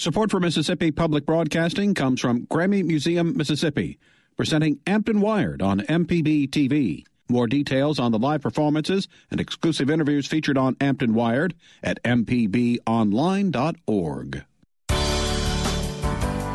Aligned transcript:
Support 0.00 0.30
for 0.30 0.38
Mississippi 0.38 0.92
Public 0.92 1.26
Broadcasting 1.26 1.92
comes 1.92 2.20
from 2.20 2.46
Grammy 2.46 2.84
Museum, 2.84 3.36
Mississippi 3.36 3.98
presenting 4.36 4.76
Ampton 4.86 5.20
Wired 5.20 5.60
on 5.60 5.80
MPB 5.80 6.50
TV. 6.50 7.04
More 7.28 7.48
details 7.48 7.98
on 7.98 8.12
the 8.12 8.18
live 8.20 8.40
performances 8.40 9.08
and 9.32 9.40
exclusive 9.40 9.90
interviews 9.90 10.28
featured 10.28 10.56
on 10.56 10.76
Ampton 10.76 11.14
Wired 11.14 11.56
at 11.82 12.00
mpbonline.org. 12.04 14.44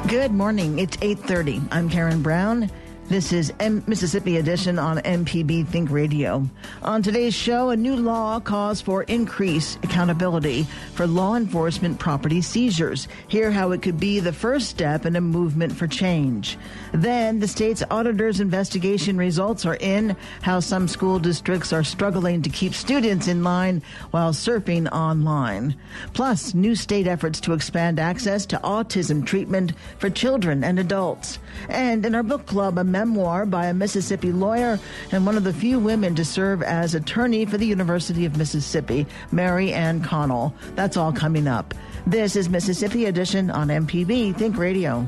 Good 0.07 0.31
morning. 0.31 0.79
It's 0.79 0.95
8:30. 0.97 1.67
I'm 1.69 1.89
Karen 1.89 2.21
Brown. 2.21 2.71
This 3.13 3.31
is 3.31 3.53
M- 3.59 3.83
Mississippi 3.85 4.37
Edition 4.37 4.79
on 4.79 4.97
MPB 4.97 5.67
Think 5.67 5.91
Radio. 5.91 6.49
On 6.81 7.03
today's 7.03 7.35
show, 7.35 7.69
a 7.69 7.77
new 7.77 7.95
law 7.95 8.39
calls 8.39 8.81
for 8.81 9.03
increased 9.03 9.77
accountability 9.83 10.63
for 10.95 11.05
law 11.05 11.35
enforcement 11.35 11.99
property 11.99 12.41
seizures. 12.41 13.07
Hear 13.27 13.51
how 13.51 13.69
it 13.69 13.83
could 13.83 13.99
be 13.99 14.19
the 14.19 14.33
first 14.33 14.67
step 14.67 15.05
in 15.05 15.15
a 15.15 15.21
movement 15.21 15.73
for 15.73 15.85
change. 15.85 16.57
Then, 16.91 17.39
the 17.39 17.47
state's 17.47 17.83
auditor's 17.91 18.39
investigation 18.39 19.15
results 19.15 19.63
are 19.63 19.77
in, 19.79 20.17
how 20.41 20.59
some 20.59 20.87
school 20.87 21.19
districts 21.19 21.71
are 21.71 21.83
struggling 21.83 22.41
to 22.41 22.49
keep 22.49 22.73
students 22.73 23.27
in 23.27 23.43
line 23.43 23.83
while 24.09 24.31
surfing 24.31 24.91
online. 24.91 25.75
Plus, 26.13 26.55
new 26.55 26.73
state 26.73 27.05
efforts 27.05 27.39
to 27.41 27.53
expand 27.53 27.99
access 27.99 28.47
to 28.47 28.57
autism 28.63 29.23
treatment 29.23 29.73
for 29.99 30.09
children 30.09 30.63
and 30.63 30.79
adults. 30.79 31.37
And 31.69 32.03
in 32.07 32.15
our 32.15 32.23
book 32.23 32.47
club, 32.47 32.79
a 32.79 32.83
memoir 33.05 33.45
by 33.45 33.67
a 33.67 33.73
Mississippi 33.73 34.31
lawyer 34.31 34.79
and 35.11 35.25
one 35.25 35.35
of 35.35 35.43
the 35.43 35.53
few 35.53 35.77
women 35.77 36.15
to 36.15 36.23
serve 36.23 36.63
as 36.63 36.95
attorney 36.95 37.45
for 37.45 37.57
the 37.57 37.65
University 37.65 38.25
of 38.25 38.37
Mississippi, 38.37 39.05
Mary 39.31 39.73
Ann 39.73 40.01
Connell. 40.01 40.53
That's 40.75 40.95
all 40.95 41.11
coming 41.11 41.47
up. 41.47 41.73
This 42.07 42.37
is 42.37 42.47
Mississippi 42.47 43.05
Edition 43.05 43.49
on 43.49 43.67
MPB 43.67 44.37
Think 44.37 44.57
Radio. 44.57 45.05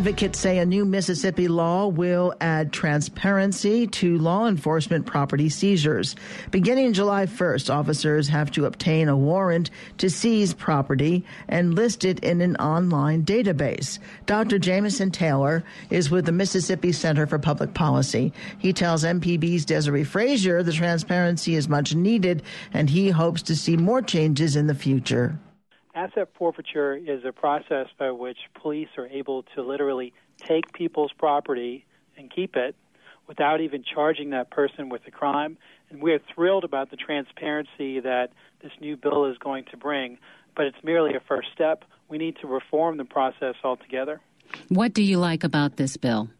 Advocates 0.00 0.38
say 0.38 0.56
a 0.56 0.64
new 0.64 0.86
Mississippi 0.86 1.46
law 1.46 1.86
will 1.86 2.32
add 2.40 2.72
transparency 2.72 3.86
to 3.86 4.16
law 4.16 4.48
enforcement 4.48 5.04
property 5.04 5.50
seizures. 5.50 6.16
Beginning 6.50 6.94
July 6.94 7.26
1st, 7.26 7.68
officers 7.68 8.26
have 8.26 8.50
to 8.52 8.64
obtain 8.64 9.10
a 9.10 9.16
warrant 9.16 9.68
to 9.98 10.08
seize 10.08 10.54
property 10.54 11.22
and 11.48 11.74
list 11.74 12.06
it 12.06 12.18
in 12.20 12.40
an 12.40 12.56
online 12.56 13.26
database. 13.26 13.98
Dr. 14.24 14.58
Jameson 14.58 15.10
Taylor 15.10 15.62
is 15.90 16.10
with 16.10 16.24
the 16.24 16.32
Mississippi 16.32 16.92
Center 16.92 17.26
for 17.26 17.38
Public 17.38 17.74
Policy. 17.74 18.32
He 18.56 18.72
tells 18.72 19.04
MPB's 19.04 19.66
Desiree 19.66 20.04
Frazier 20.04 20.62
the 20.62 20.72
transparency 20.72 21.56
is 21.56 21.68
much 21.68 21.94
needed 21.94 22.42
and 22.72 22.88
he 22.88 23.10
hopes 23.10 23.42
to 23.42 23.54
see 23.54 23.76
more 23.76 24.00
changes 24.00 24.56
in 24.56 24.66
the 24.66 24.74
future. 24.74 25.38
Asset 26.00 26.30
forfeiture 26.32 26.96
is 26.96 27.26
a 27.26 27.32
process 27.32 27.88
by 27.98 28.10
which 28.10 28.38
police 28.54 28.88
are 28.96 29.06
able 29.08 29.42
to 29.54 29.62
literally 29.62 30.14
take 30.38 30.72
people's 30.72 31.12
property 31.12 31.84
and 32.16 32.30
keep 32.34 32.56
it 32.56 32.74
without 33.28 33.60
even 33.60 33.84
charging 33.84 34.30
that 34.30 34.50
person 34.50 34.88
with 34.88 35.02
a 35.06 35.10
crime. 35.10 35.58
And 35.90 36.00
we 36.00 36.14
are 36.14 36.20
thrilled 36.34 36.64
about 36.64 36.90
the 36.90 36.96
transparency 36.96 38.00
that 38.00 38.30
this 38.62 38.72
new 38.80 38.96
bill 38.96 39.26
is 39.26 39.36
going 39.36 39.66
to 39.72 39.76
bring, 39.76 40.16
but 40.56 40.64
it's 40.64 40.82
merely 40.82 41.14
a 41.14 41.20
first 41.20 41.48
step. 41.52 41.84
We 42.08 42.16
need 42.16 42.36
to 42.40 42.46
reform 42.46 42.96
the 42.96 43.04
process 43.04 43.56
altogether. 43.62 44.22
What 44.68 44.94
do 44.94 45.02
you 45.02 45.18
like 45.18 45.44
about 45.44 45.76
this 45.76 45.98
bill? 45.98 46.30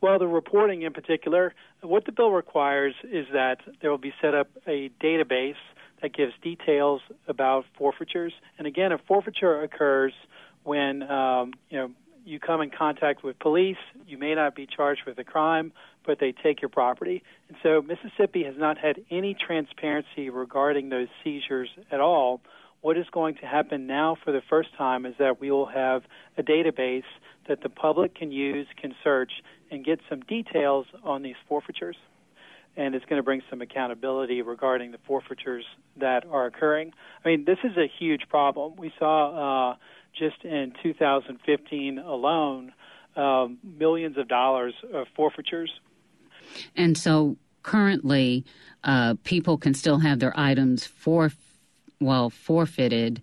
Well, 0.00 0.20
the 0.20 0.28
reporting 0.28 0.82
in 0.82 0.92
particular, 0.92 1.54
what 1.80 2.04
the 2.04 2.12
bill 2.12 2.30
requires 2.30 2.94
is 3.02 3.26
that 3.32 3.62
there 3.80 3.90
will 3.90 3.98
be 3.98 4.14
set 4.22 4.32
up 4.32 4.48
a 4.64 4.90
database 5.02 5.56
that 6.02 6.14
gives 6.14 6.32
details 6.42 7.00
about 7.28 7.64
forfeitures. 7.76 8.32
And 8.58 8.66
again, 8.66 8.92
a 8.92 8.98
forfeiture 8.98 9.62
occurs 9.62 10.12
when 10.64 11.02
um, 11.04 11.52
you 11.70 11.78
know 11.78 11.90
you 12.24 12.40
come 12.40 12.60
in 12.60 12.70
contact 12.70 13.22
with 13.22 13.38
police. 13.38 13.76
You 14.06 14.18
may 14.18 14.34
not 14.34 14.54
be 14.54 14.66
charged 14.66 15.02
with 15.06 15.18
a 15.18 15.24
crime, 15.24 15.72
but 16.04 16.18
they 16.18 16.32
take 16.32 16.60
your 16.60 16.68
property. 16.68 17.22
And 17.48 17.56
so 17.62 17.82
Mississippi 17.82 18.44
has 18.44 18.54
not 18.58 18.78
had 18.78 19.00
any 19.10 19.34
transparency 19.34 20.28
regarding 20.28 20.88
those 20.88 21.08
seizures 21.22 21.68
at 21.90 22.00
all. 22.00 22.40
What 22.80 22.98
is 22.98 23.06
going 23.12 23.36
to 23.36 23.46
happen 23.46 23.86
now 23.86 24.16
for 24.24 24.32
the 24.32 24.42
first 24.50 24.70
time 24.76 25.06
is 25.06 25.14
that 25.18 25.40
we 25.40 25.50
will 25.50 25.66
have 25.66 26.02
a 26.36 26.42
database 26.42 27.04
that 27.48 27.62
the 27.62 27.68
public 27.68 28.16
can 28.16 28.32
use, 28.32 28.66
can 28.80 28.94
search, 29.04 29.32
and 29.70 29.84
get 29.84 30.00
some 30.08 30.20
details 30.20 30.86
on 31.04 31.22
these 31.22 31.36
forfeitures 31.48 31.96
and 32.76 32.94
it's 32.94 33.04
going 33.06 33.18
to 33.18 33.22
bring 33.22 33.42
some 33.48 33.62
accountability 33.62 34.42
regarding 34.42 34.92
the 34.92 34.98
forfeitures 35.06 35.64
that 35.96 36.24
are 36.30 36.46
occurring. 36.46 36.92
I 37.24 37.28
mean, 37.28 37.44
this 37.44 37.58
is 37.64 37.76
a 37.76 37.86
huge 37.98 38.28
problem. 38.28 38.76
We 38.76 38.92
saw 38.98 39.72
uh, 39.72 39.76
just 40.18 40.44
in 40.44 40.72
2015 40.82 41.98
alone 41.98 42.72
um, 43.16 43.58
millions 43.62 44.18
of 44.18 44.28
dollars 44.28 44.74
of 44.92 45.06
forfeitures. 45.14 45.70
And 46.76 46.96
so 46.96 47.36
currently, 47.62 48.44
uh, 48.84 49.14
people 49.24 49.56
can 49.56 49.74
still 49.74 49.98
have 49.98 50.18
their 50.18 50.38
items 50.38 50.86
for 50.86 51.32
well 52.00 52.28
forfeited 52.28 53.22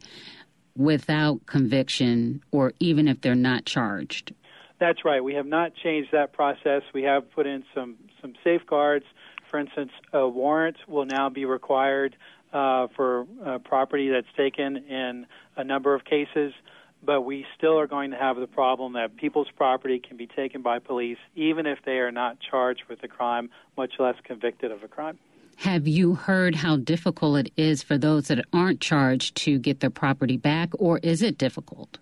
without 0.76 1.46
conviction, 1.46 2.42
or 2.52 2.74
even 2.80 3.08
if 3.08 3.22
they're 3.22 3.36
not 3.36 3.66
charged. 3.66 4.34
That's 4.80 5.06
right. 5.06 5.24
We 5.24 5.36
have 5.36 5.46
not 5.46 5.74
changed 5.76 6.10
that 6.12 6.34
process. 6.34 6.82
We 6.94 7.04
have 7.04 7.32
put 7.32 7.46
in 7.46 7.64
some 7.76 7.96
some 8.20 8.34
safeguards 8.44 9.06
for 9.54 9.60
instance, 9.60 9.92
a 10.14 10.28
warrant 10.28 10.78
will 10.88 11.06
now 11.06 11.30
be 11.30 11.46
required 11.46 12.16
uh, 12.54 12.88
for 12.96 13.28
uh, 13.46 13.60
property 13.60 14.10
that's 14.10 14.26
taken 14.36 14.78
in 14.78 15.28
a 15.56 15.64
number 15.64 15.94
of 15.94 16.04
cases, 16.06 16.54
but 17.04 17.22
we 17.22 17.46
still 17.56 17.78
are 17.78 17.86
going 17.86 18.10
to 18.10 18.18
have 18.18 18.38
the 18.38 18.48
problem 18.48 18.94
that 18.94 19.16
people's 19.16 19.50
property 19.56 20.00
can 20.00 20.18
be 20.18 20.26
taken 20.26 20.64
by 20.64 20.80
police 20.80 21.20
even 21.36 21.68
if 21.68 21.78
they 21.86 22.00
are 22.00 22.12
not 22.12 22.38
charged 22.40 22.82
with 22.90 23.04
a 23.04 23.08
crime, 23.08 23.52
much 23.78 23.94
less 24.00 24.16
convicted 24.24 24.72
of 24.72 24.82
a 24.82 24.88
crime. 24.88 25.20
Have 25.58 25.88
you 25.88 26.16
heard 26.16 26.56
how 26.56 26.78
difficult 26.78 27.38
it 27.38 27.54
is 27.56 27.84
for 27.84 28.00
those 28.00 28.30
that 28.30 28.44
aren't 28.54 28.82
charged 28.82 29.36
to 29.44 29.60
get 29.60 29.82
their 29.82 29.92
property 29.92 30.36
back, 30.36 30.72
or 30.80 30.98
is 31.04 31.22
it 31.22 31.38
difficult? 31.38 32.00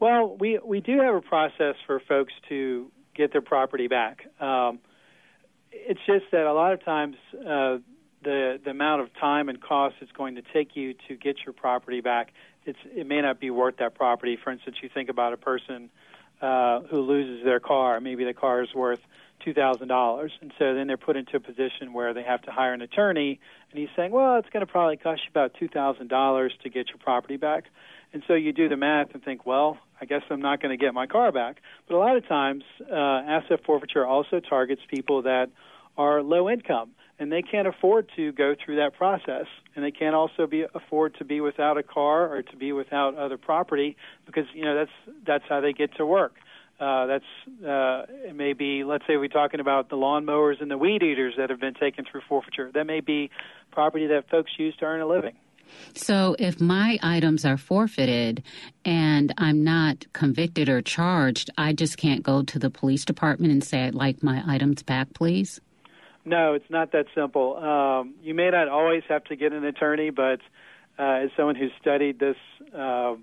Well, 0.00 0.36
we 0.38 0.58
we 0.62 0.82
do 0.82 1.00
have 1.00 1.14
a 1.14 1.22
process 1.22 1.76
for 1.86 1.98
folks 1.98 2.34
to 2.50 2.90
get 3.14 3.32
their 3.32 3.40
property 3.40 3.88
back. 3.88 4.26
Um, 4.38 4.80
it's 5.74 6.00
just 6.06 6.26
that 6.32 6.46
a 6.46 6.52
lot 6.52 6.72
of 6.72 6.84
times 6.84 7.16
uh, 7.34 7.78
the 8.22 8.60
the 8.64 8.70
amount 8.70 9.02
of 9.02 9.14
time 9.14 9.48
and 9.48 9.60
cost 9.60 9.96
it's 10.00 10.12
going 10.12 10.36
to 10.36 10.42
take 10.52 10.76
you 10.76 10.94
to 11.08 11.16
get 11.16 11.36
your 11.44 11.52
property 11.52 12.00
back, 12.00 12.32
it's 12.64 12.78
it 12.84 13.06
may 13.06 13.20
not 13.20 13.40
be 13.40 13.50
worth 13.50 13.76
that 13.78 13.94
property. 13.94 14.36
For 14.42 14.50
instance, 14.50 14.76
you 14.82 14.88
think 14.88 15.08
about 15.08 15.32
a 15.32 15.36
person 15.36 15.90
uh, 16.40 16.80
who 16.80 17.00
loses 17.00 17.44
their 17.44 17.60
car. 17.60 18.00
Maybe 18.00 18.24
the 18.24 18.34
car 18.34 18.62
is 18.62 18.74
worth 18.74 19.00
two 19.44 19.52
thousand 19.52 19.88
dollars, 19.88 20.32
and 20.40 20.52
so 20.58 20.74
then 20.74 20.86
they're 20.86 20.96
put 20.96 21.16
into 21.16 21.36
a 21.36 21.40
position 21.40 21.92
where 21.92 22.14
they 22.14 22.22
have 22.22 22.42
to 22.42 22.50
hire 22.50 22.72
an 22.72 22.82
attorney, 22.82 23.40
and 23.70 23.78
he's 23.78 23.90
saying, 23.96 24.12
well, 24.12 24.38
it's 24.38 24.48
going 24.50 24.64
to 24.64 24.70
probably 24.70 24.96
cost 24.96 25.22
you 25.24 25.30
about 25.30 25.54
two 25.54 25.68
thousand 25.68 26.08
dollars 26.08 26.52
to 26.62 26.70
get 26.70 26.88
your 26.88 26.98
property 26.98 27.36
back. 27.36 27.64
And 28.14 28.22
so 28.28 28.34
you 28.34 28.52
do 28.52 28.68
the 28.68 28.76
math 28.76 29.08
and 29.12 29.22
think, 29.22 29.44
well, 29.44 29.76
I 30.00 30.04
guess 30.04 30.22
I'm 30.30 30.40
not 30.40 30.62
going 30.62 30.70
to 30.70 30.82
get 30.82 30.94
my 30.94 31.06
car 31.06 31.32
back. 31.32 31.56
But 31.88 31.96
a 31.96 31.98
lot 31.98 32.16
of 32.16 32.26
times, 32.28 32.62
uh, 32.80 32.94
asset 32.94 33.60
forfeiture 33.66 34.06
also 34.06 34.38
targets 34.38 34.80
people 34.88 35.22
that 35.22 35.50
are 35.98 36.22
low 36.22 36.48
income 36.48 36.92
and 37.18 37.30
they 37.30 37.42
can't 37.42 37.66
afford 37.66 38.08
to 38.16 38.32
go 38.32 38.54
through 38.64 38.76
that 38.76 38.94
process 38.94 39.46
and 39.74 39.84
they 39.84 39.90
can't 39.90 40.14
also 40.14 40.46
be 40.46 40.64
afford 40.74 41.16
to 41.16 41.24
be 41.24 41.40
without 41.40 41.76
a 41.76 41.82
car 41.82 42.32
or 42.32 42.42
to 42.42 42.56
be 42.56 42.72
without 42.72 43.16
other 43.16 43.36
property 43.36 43.96
because 44.26 44.44
you 44.54 44.64
know 44.64 44.74
that's 44.74 45.16
that's 45.26 45.44
how 45.48 45.60
they 45.60 45.72
get 45.72 45.94
to 45.96 46.06
work. 46.06 46.34
Uh, 46.80 47.06
that's 47.06 47.24
uh, 47.64 48.06
it 48.28 48.34
may 48.34 48.52
be 48.52 48.82
let's 48.82 49.04
say 49.06 49.16
we're 49.16 49.28
talking 49.28 49.60
about 49.60 49.90
the 49.90 49.96
lawnmowers 49.96 50.60
and 50.60 50.70
the 50.70 50.78
weed 50.78 51.02
eaters 51.02 51.34
that 51.36 51.50
have 51.50 51.60
been 51.60 51.74
taken 51.74 52.04
through 52.04 52.22
forfeiture. 52.28 52.70
That 52.74 52.86
may 52.86 53.00
be 53.00 53.30
property 53.70 54.08
that 54.08 54.28
folks 54.28 54.52
use 54.58 54.74
to 54.76 54.84
earn 54.84 55.00
a 55.00 55.06
living 55.06 55.34
so, 55.94 56.34
if 56.38 56.60
my 56.60 56.98
items 57.02 57.44
are 57.44 57.56
forfeited 57.56 58.42
and 58.84 59.32
I'm 59.38 59.62
not 59.62 60.06
convicted 60.12 60.68
or 60.68 60.82
charged, 60.82 61.50
I 61.56 61.72
just 61.72 61.96
can't 61.96 62.22
go 62.22 62.42
to 62.42 62.58
the 62.58 62.70
police 62.70 63.04
department 63.04 63.52
and 63.52 63.62
say, 63.62 63.84
I'd 63.84 63.94
like 63.94 64.22
my 64.22 64.42
items 64.46 64.82
back, 64.82 65.12
please? 65.14 65.60
No, 66.24 66.54
it's 66.54 66.70
not 66.70 66.92
that 66.92 67.06
simple. 67.14 67.56
Um, 67.56 68.14
you 68.22 68.34
may 68.34 68.50
not 68.50 68.68
always 68.68 69.02
have 69.08 69.24
to 69.24 69.36
get 69.36 69.52
an 69.52 69.64
attorney, 69.64 70.10
but 70.10 70.40
uh, 70.98 71.24
as 71.24 71.30
someone 71.36 71.54
who's 71.54 71.72
studied 71.80 72.18
this 72.18 72.36
uh, 72.74 73.14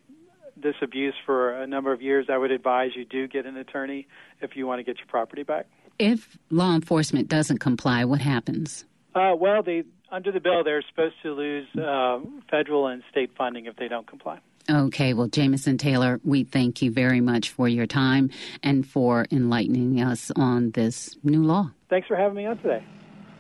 this 0.56 0.76
abuse 0.82 1.16
for 1.26 1.54
a 1.54 1.66
number 1.66 1.92
of 1.92 2.02
years, 2.02 2.28
I 2.30 2.38
would 2.38 2.52
advise 2.52 2.92
you 2.96 3.06
do 3.06 3.28
get 3.28 3.46
an 3.46 3.58
attorney 3.58 4.08
if 4.42 4.56
you 4.56 4.68
want 4.68 4.80
to 4.80 4.84
get 4.84 4.98
your 4.98 5.08
property 5.08 5.44
back. 5.44 5.66
If 5.98 6.38
law 6.50 6.76
enforcement 6.76 7.28
doesn't 7.28 7.60
comply, 7.60 8.06
what 8.06 8.22
happens? 8.22 8.86
Uh, 9.16 9.34
well, 9.38 9.64
they 9.64 9.84
under 10.12 10.32
the 10.32 10.40
bill, 10.40 10.64
they're 10.64 10.84
supposed 10.90 11.16
to 11.24 11.34
lose 11.34 11.68
uh, 11.76 12.20
federal 12.50 12.88
and 12.88 13.04
state 13.10 13.32
funding 13.38 13.66
if 13.66 13.76
they 13.78 13.88
don't 13.88 14.08
comply. 14.08 14.40
Okay, 14.70 15.14
well, 15.14 15.28
Jameson 15.28 15.78
Taylor, 15.78 16.20
we 16.24 16.44
thank 16.44 16.82
you 16.82 16.92
very 16.92 17.20
much 17.20 17.50
for 17.50 17.68
your 17.68 17.88
time 17.88 18.30
and 18.62 18.88
for 18.88 19.26
enlightening 19.32 20.02
us 20.02 20.32
on 20.36 20.72
this 20.72 21.18
new 21.24 21.44
law. 21.44 21.72
Thanks 21.90 22.08
for 22.08 22.16
having 22.16 22.36
me 22.36 22.46
on 22.46 22.58
today. 22.58 22.84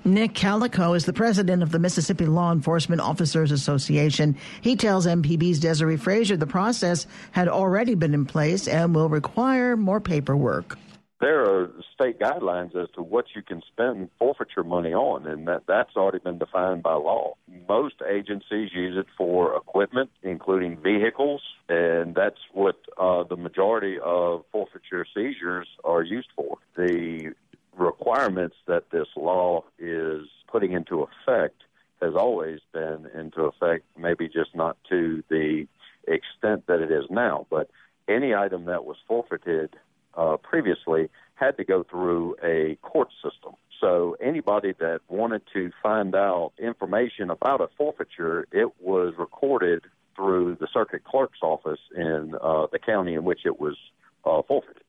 Nick 0.03 0.33
Calico 0.33 0.93
is 0.93 1.05
the 1.05 1.13
president 1.13 1.61
of 1.61 1.71
the 1.71 1.77
Mississippi 1.77 2.25
Law 2.25 2.51
Enforcement 2.51 3.01
Officers 3.01 3.51
Association. 3.51 4.35
He 4.61 4.75
tells 4.75 5.05
MPB's 5.05 5.59
Desiree 5.59 5.97
Frazier 5.97 6.37
the 6.37 6.47
process 6.47 7.05
had 7.31 7.47
already 7.47 7.93
been 7.93 8.15
in 8.15 8.25
place 8.25 8.67
and 8.67 8.95
will 8.95 9.09
require 9.09 9.77
more 9.77 10.01
paperwork 10.01 10.75
there 11.21 11.41
are 11.43 11.71
state 11.93 12.19
guidelines 12.19 12.75
as 12.75 12.89
to 12.95 13.01
what 13.01 13.25
you 13.35 13.43
can 13.43 13.61
spend 13.71 14.09
forfeiture 14.17 14.63
money 14.63 14.93
on, 14.93 15.27
and 15.27 15.47
that 15.47 15.63
that's 15.67 15.95
already 15.95 16.17
been 16.17 16.39
defined 16.39 16.81
by 16.83 16.93
law. 16.93 17.35
Most 17.69 17.95
agencies 18.09 18.71
use 18.73 18.97
it 18.97 19.05
for 19.17 19.55
equipment, 19.55 20.09
including 20.23 20.77
vehicles, 20.77 21.41
and 21.69 22.15
that's 22.15 22.39
what 22.53 22.77
uh, 22.97 23.23
the 23.23 23.37
majority 23.37 23.97
of 24.03 24.43
forfeiture 24.51 25.05
seizures 25.13 25.67
are 25.83 26.01
used 26.01 26.29
for. 26.35 26.57
The 26.75 27.33
requirements 27.77 28.55
that 28.67 28.89
this 28.91 29.07
law 29.15 29.63
is 29.79 30.27
putting 30.47 30.73
into 30.73 31.07
effect 31.07 31.61
has 32.01 32.15
always 32.15 32.59
been 32.73 33.07
into 33.15 33.43
effect, 33.43 33.85
maybe 33.95 34.27
just 34.27 34.55
not 34.55 34.75
to 34.89 35.23
the 35.29 35.67
extent 36.07 36.65
that 36.65 36.81
it 36.81 36.91
is 36.91 37.05
now, 37.11 37.45
but 37.49 37.69
any 38.07 38.33
item 38.33 38.65
that 38.65 38.85
was 38.85 38.97
forfeited 39.07 39.75
uh, 40.15 40.37
previously 40.37 41.09
had 41.35 41.57
to 41.57 41.63
go 41.63 41.83
through 41.83 42.35
a 42.43 42.75
court 42.81 43.09
system. 43.23 43.53
So 43.79 44.15
anybody 44.21 44.73
that 44.79 44.99
wanted 45.09 45.41
to 45.53 45.71
find 45.81 46.13
out 46.15 46.51
information 46.59 47.31
about 47.31 47.61
a 47.61 47.67
forfeiture, 47.77 48.45
it 48.51 48.69
was 48.79 49.13
recorded 49.17 49.83
through 50.15 50.57
the 50.59 50.67
circuit 50.71 51.03
clerk's 51.03 51.39
office 51.41 51.79
in 51.95 52.35
uh, 52.41 52.67
the 52.71 52.77
county 52.77 53.15
in 53.15 53.23
which 53.23 53.39
it 53.45 53.59
was 53.59 53.75
uh, 54.23 54.41
forfeited. 54.47 54.83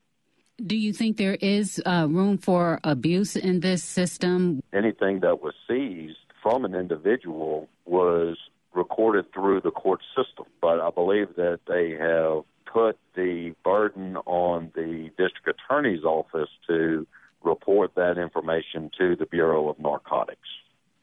Do 0.63 0.77
you 0.77 0.93
think 0.93 1.17
there 1.17 1.37
is 1.41 1.81
uh, 1.85 2.07
room 2.07 2.37
for 2.37 2.79
abuse 2.83 3.35
in 3.35 3.61
this 3.61 3.83
system? 3.83 4.61
Anything 4.71 5.21
that 5.21 5.41
was 5.41 5.55
seized 5.67 6.17
from 6.43 6.63
an 6.63 6.75
individual 6.75 7.67
was 7.85 8.37
recorded 8.75 9.31
through 9.33 9.61
the 9.61 9.71
court 9.71 10.01
system, 10.15 10.45
but 10.61 10.79
I 10.79 10.91
believe 10.91 11.35
that 11.37 11.61
they 11.67 11.91
have 11.91 12.43
put 12.73 12.97
the 13.15 13.53
burden 13.63 14.17
on 14.25 14.71
the 14.75 15.11
district 15.17 15.47
attorney's 15.47 16.03
office 16.03 16.49
to 16.67 17.05
report 17.43 17.93
that 17.95 18.17
information 18.17 18.89
to 18.97 19.15
the 19.15 19.27
Bureau 19.27 19.69
of 19.69 19.77
Narcotics. 19.79 20.39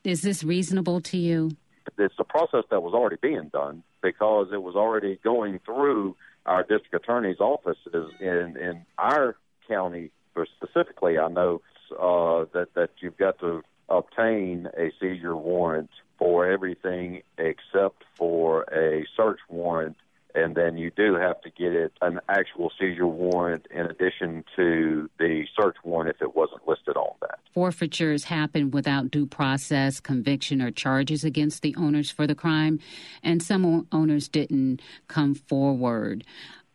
Is 0.02 0.22
this 0.22 0.42
reasonable 0.42 1.00
to 1.02 1.16
you? 1.16 1.52
It's 1.96 2.14
a 2.18 2.24
process 2.24 2.64
that 2.70 2.82
was 2.82 2.92
already 2.94 3.16
being 3.22 3.50
done 3.52 3.82
because 4.02 4.48
it 4.52 4.62
was 4.62 4.74
already 4.74 5.20
going 5.22 5.60
through 5.64 6.16
our 6.46 6.62
district 6.62 6.94
attorney's 6.94 7.40
offices 7.40 8.10
in, 8.18 8.56
in 8.58 8.84
our 8.98 9.36
county 9.68 10.10
specifically. 10.56 11.18
I 11.18 11.28
know 11.28 11.60
uh, 11.92 12.46
that, 12.54 12.68
that 12.74 12.90
you've 13.00 13.18
got 13.18 13.38
to 13.40 13.62
obtain 13.88 14.68
a 14.76 14.90
seizure 14.98 15.36
warrant 15.36 15.90
for 16.18 16.46
everything 16.50 17.22
except 17.38 18.04
for 18.16 18.62
a 18.72 19.04
search 19.16 19.40
warrant 19.48 19.96
and 20.34 20.54
then 20.54 20.76
you 20.76 20.90
do 20.90 21.14
have 21.14 21.40
to 21.42 21.50
get 21.50 21.72
it 21.72 21.92
an 22.00 22.20
actual 22.28 22.70
seizure 22.78 23.06
warrant 23.06 23.66
in 23.70 23.86
addition 23.86 24.44
to 24.56 25.08
the 25.18 25.44
search 25.58 25.76
warrant 25.84 26.14
if 26.14 26.22
it 26.22 26.36
wasn't 26.36 26.66
listed 26.66 26.96
on 26.96 27.14
that. 27.20 27.38
Forfeitures 27.54 28.24
happen 28.24 28.70
without 28.70 29.10
due 29.10 29.26
process, 29.26 30.00
conviction, 30.00 30.62
or 30.62 30.70
charges 30.70 31.24
against 31.24 31.62
the 31.62 31.74
owners 31.76 32.10
for 32.10 32.26
the 32.26 32.34
crime, 32.34 32.78
and 33.22 33.42
some 33.42 33.86
owners 33.92 34.28
didn't 34.28 34.80
come 35.08 35.34
forward. 35.34 36.24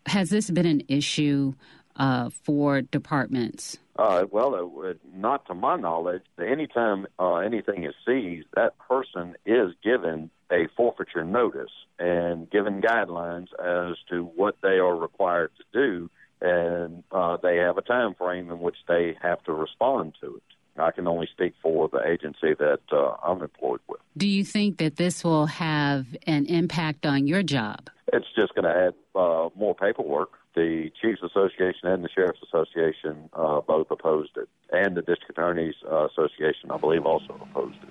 Has 0.08 0.30
this 0.30 0.50
been 0.50 0.66
an 0.66 0.84
issue 0.88 1.54
uh, 1.96 2.30
for 2.30 2.82
departments? 2.82 3.78
Uh, 3.98 4.26
well, 4.30 4.54
uh, 4.86 4.94
not 5.14 5.46
to 5.46 5.54
my 5.54 5.78
knowledge. 5.78 6.24
Anytime 6.40 7.08
uh, 7.18 7.36
anything 7.36 7.86
is 7.86 7.94
seized, 8.06 8.48
that 8.56 8.78
person 8.78 9.36
is 9.46 9.72
given 9.84 10.30
a 10.52 10.68
forfeiture 10.76 11.24
notice 11.24 11.72
and 12.00 12.50
given 12.50 12.82
guidelines 12.82 13.48
as 13.60 13.98
to 14.10 14.24
what 14.36 14.58
they 14.62 14.78
are 14.80 14.96
required 14.96 15.52
to 15.58 15.64
do, 15.74 16.10
and 16.42 17.04
uh, 17.12 17.38
they 17.42 17.58
have 17.58 17.78
a 17.78 17.82
time 17.82 18.14
frame 18.16 18.52
in 18.52 18.60
which 18.60 18.78
they 18.88 19.16
have 19.22 19.42
to 19.44 19.54
respond 19.54 20.14
to 20.22 20.36
it. 20.36 20.44
I 20.78 20.92
can 20.92 21.08
only 21.08 21.28
speak 21.32 21.54
for 21.62 21.88
the 21.88 22.06
agency 22.06 22.54
that 22.60 22.82
uh, 22.92 23.16
I'm 23.24 23.42
employed 23.42 23.80
with. 23.88 24.02
Do 24.18 24.28
you 24.28 24.44
think 24.44 24.78
that 24.78 24.98
this 24.98 25.24
will 25.24 25.46
have 25.46 26.06
an 26.28 26.46
impact 26.48 27.06
on 27.06 27.28
your 27.28 27.44
job? 27.44 27.90
It's 28.12 28.28
just 28.36 28.54
going 28.56 28.66
to 28.66 28.88
add 28.88 28.94
uh, 29.20 29.50
more 29.56 29.74
paperwork. 29.74 30.32
The 30.54 30.92
Chiefs 31.02 31.22
Association 31.24 31.88
and 31.90 32.04
the 32.04 32.10
Sheriff's 32.14 32.40
Association 32.44 33.30
uh, 33.34 33.62
both 33.62 33.88
opposed 33.90 34.38
it, 34.38 34.50
and 34.72 34.96
the 34.96 35.02
District 35.02 35.30
Attorneys 35.30 35.76
uh, 35.90 36.08
Association, 36.08 36.72
I 36.72 36.78
believe, 36.78 37.06
also 37.06 37.40
opposed 37.42 37.78
it. 37.84 37.90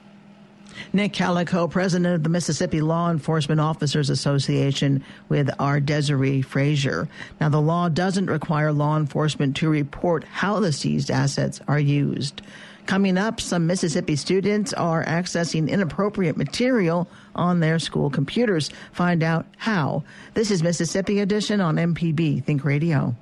Nick 0.92 1.12
Calico, 1.12 1.68
president 1.68 2.14
of 2.14 2.22
the 2.22 2.28
Mississippi 2.28 2.80
Law 2.80 3.10
Enforcement 3.10 3.60
Officers 3.60 4.10
Association, 4.10 5.04
with 5.28 5.50
our 5.58 5.80
Desiree 5.80 6.42
Frazier. 6.42 7.08
Now, 7.40 7.48
the 7.48 7.60
law 7.60 7.88
doesn't 7.88 8.26
require 8.26 8.72
law 8.72 8.96
enforcement 8.96 9.56
to 9.56 9.68
report 9.68 10.24
how 10.24 10.60
the 10.60 10.72
seized 10.72 11.10
assets 11.10 11.60
are 11.68 11.78
used. 11.80 12.42
Coming 12.86 13.16
up, 13.16 13.40
some 13.40 13.66
Mississippi 13.66 14.14
students 14.14 14.74
are 14.74 15.04
accessing 15.04 15.70
inappropriate 15.70 16.36
material 16.36 17.08
on 17.34 17.60
their 17.60 17.78
school 17.78 18.10
computers. 18.10 18.70
Find 18.92 19.22
out 19.22 19.46
how. 19.56 20.04
This 20.34 20.50
is 20.50 20.62
Mississippi 20.62 21.20
Edition 21.20 21.62
on 21.62 21.76
MPB 21.76 22.44
Think 22.44 22.64
Radio. 22.64 23.16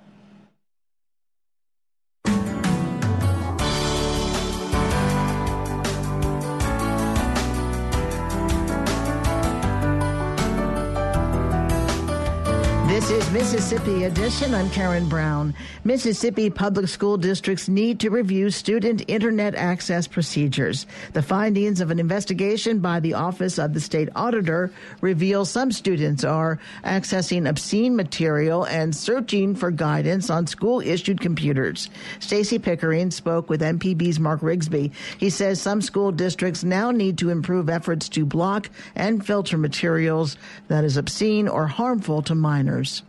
This 13.02 13.26
is 13.26 13.32
Mississippi 13.32 14.04
Edition. 14.04 14.54
I'm 14.54 14.70
Karen 14.70 15.08
Brown. 15.08 15.54
Mississippi 15.82 16.50
public 16.50 16.86
school 16.86 17.16
districts 17.16 17.68
need 17.68 17.98
to 17.98 18.10
review 18.10 18.48
student 18.48 19.02
internet 19.08 19.56
access 19.56 20.06
procedures. 20.06 20.86
The 21.12 21.20
findings 21.20 21.80
of 21.80 21.90
an 21.90 21.98
investigation 21.98 22.78
by 22.78 23.00
the 23.00 23.14
Office 23.14 23.58
of 23.58 23.74
the 23.74 23.80
State 23.80 24.08
Auditor 24.14 24.70
reveal 25.00 25.44
some 25.44 25.72
students 25.72 26.22
are 26.22 26.60
accessing 26.84 27.48
obscene 27.48 27.96
material 27.96 28.66
and 28.66 28.94
searching 28.94 29.56
for 29.56 29.72
guidance 29.72 30.30
on 30.30 30.46
school 30.46 30.80
issued 30.80 31.20
computers. 31.20 31.90
Stacy 32.20 32.60
Pickering 32.60 33.10
spoke 33.10 33.50
with 33.50 33.62
MPB's 33.62 34.20
Mark 34.20 34.42
Rigsby. 34.42 34.92
He 35.18 35.28
says 35.28 35.60
some 35.60 35.82
school 35.82 36.12
districts 36.12 36.62
now 36.62 36.92
need 36.92 37.18
to 37.18 37.30
improve 37.30 37.68
efforts 37.68 38.08
to 38.10 38.24
block 38.24 38.70
and 38.94 39.26
filter 39.26 39.58
materials 39.58 40.36
that 40.68 40.84
is 40.84 40.96
obscene 40.96 41.48
or 41.48 41.66
harmful 41.66 42.22
to 42.22 42.36
minors. 42.36 43.01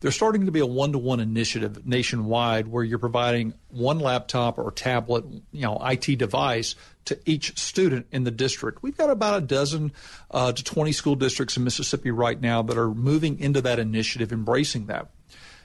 There's 0.00 0.14
starting 0.14 0.46
to 0.46 0.52
be 0.52 0.60
a 0.60 0.66
one-to-one 0.66 1.20
initiative 1.20 1.86
nationwide 1.86 2.68
where 2.68 2.84
you're 2.84 2.98
providing 2.98 3.54
one 3.68 3.98
laptop 3.98 4.58
or 4.58 4.70
tablet, 4.70 5.24
you 5.52 5.62
know, 5.62 5.78
IT 5.84 6.18
device 6.18 6.74
to 7.06 7.18
each 7.24 7.58
student 7.58 8.06
in 8.10 8.24
the 8.24 8.30
district. 8.30 8.82
We've 8.82 8.96
got 8.96 9.10
about 9.10 9.42
a 9.42 9.46
dozen 9.46 9.92
uh, 10.30 10.52
to 10.52 10.64
20 10.64 10.92
school 10.92 11.14
districts 11.14 11.56
in 11.56 11.64
Mississippi 11.64 12.10
right 12.10 12.40
now 12.40 12.62
that 12.62 12.76
are 12.76 12.90
moving 12.90 13.38
into 13.38 13.60
that 13.62 13.78
initiative, 13.78 14.32
embracing 14.32 14.86
that. 14.86 15.10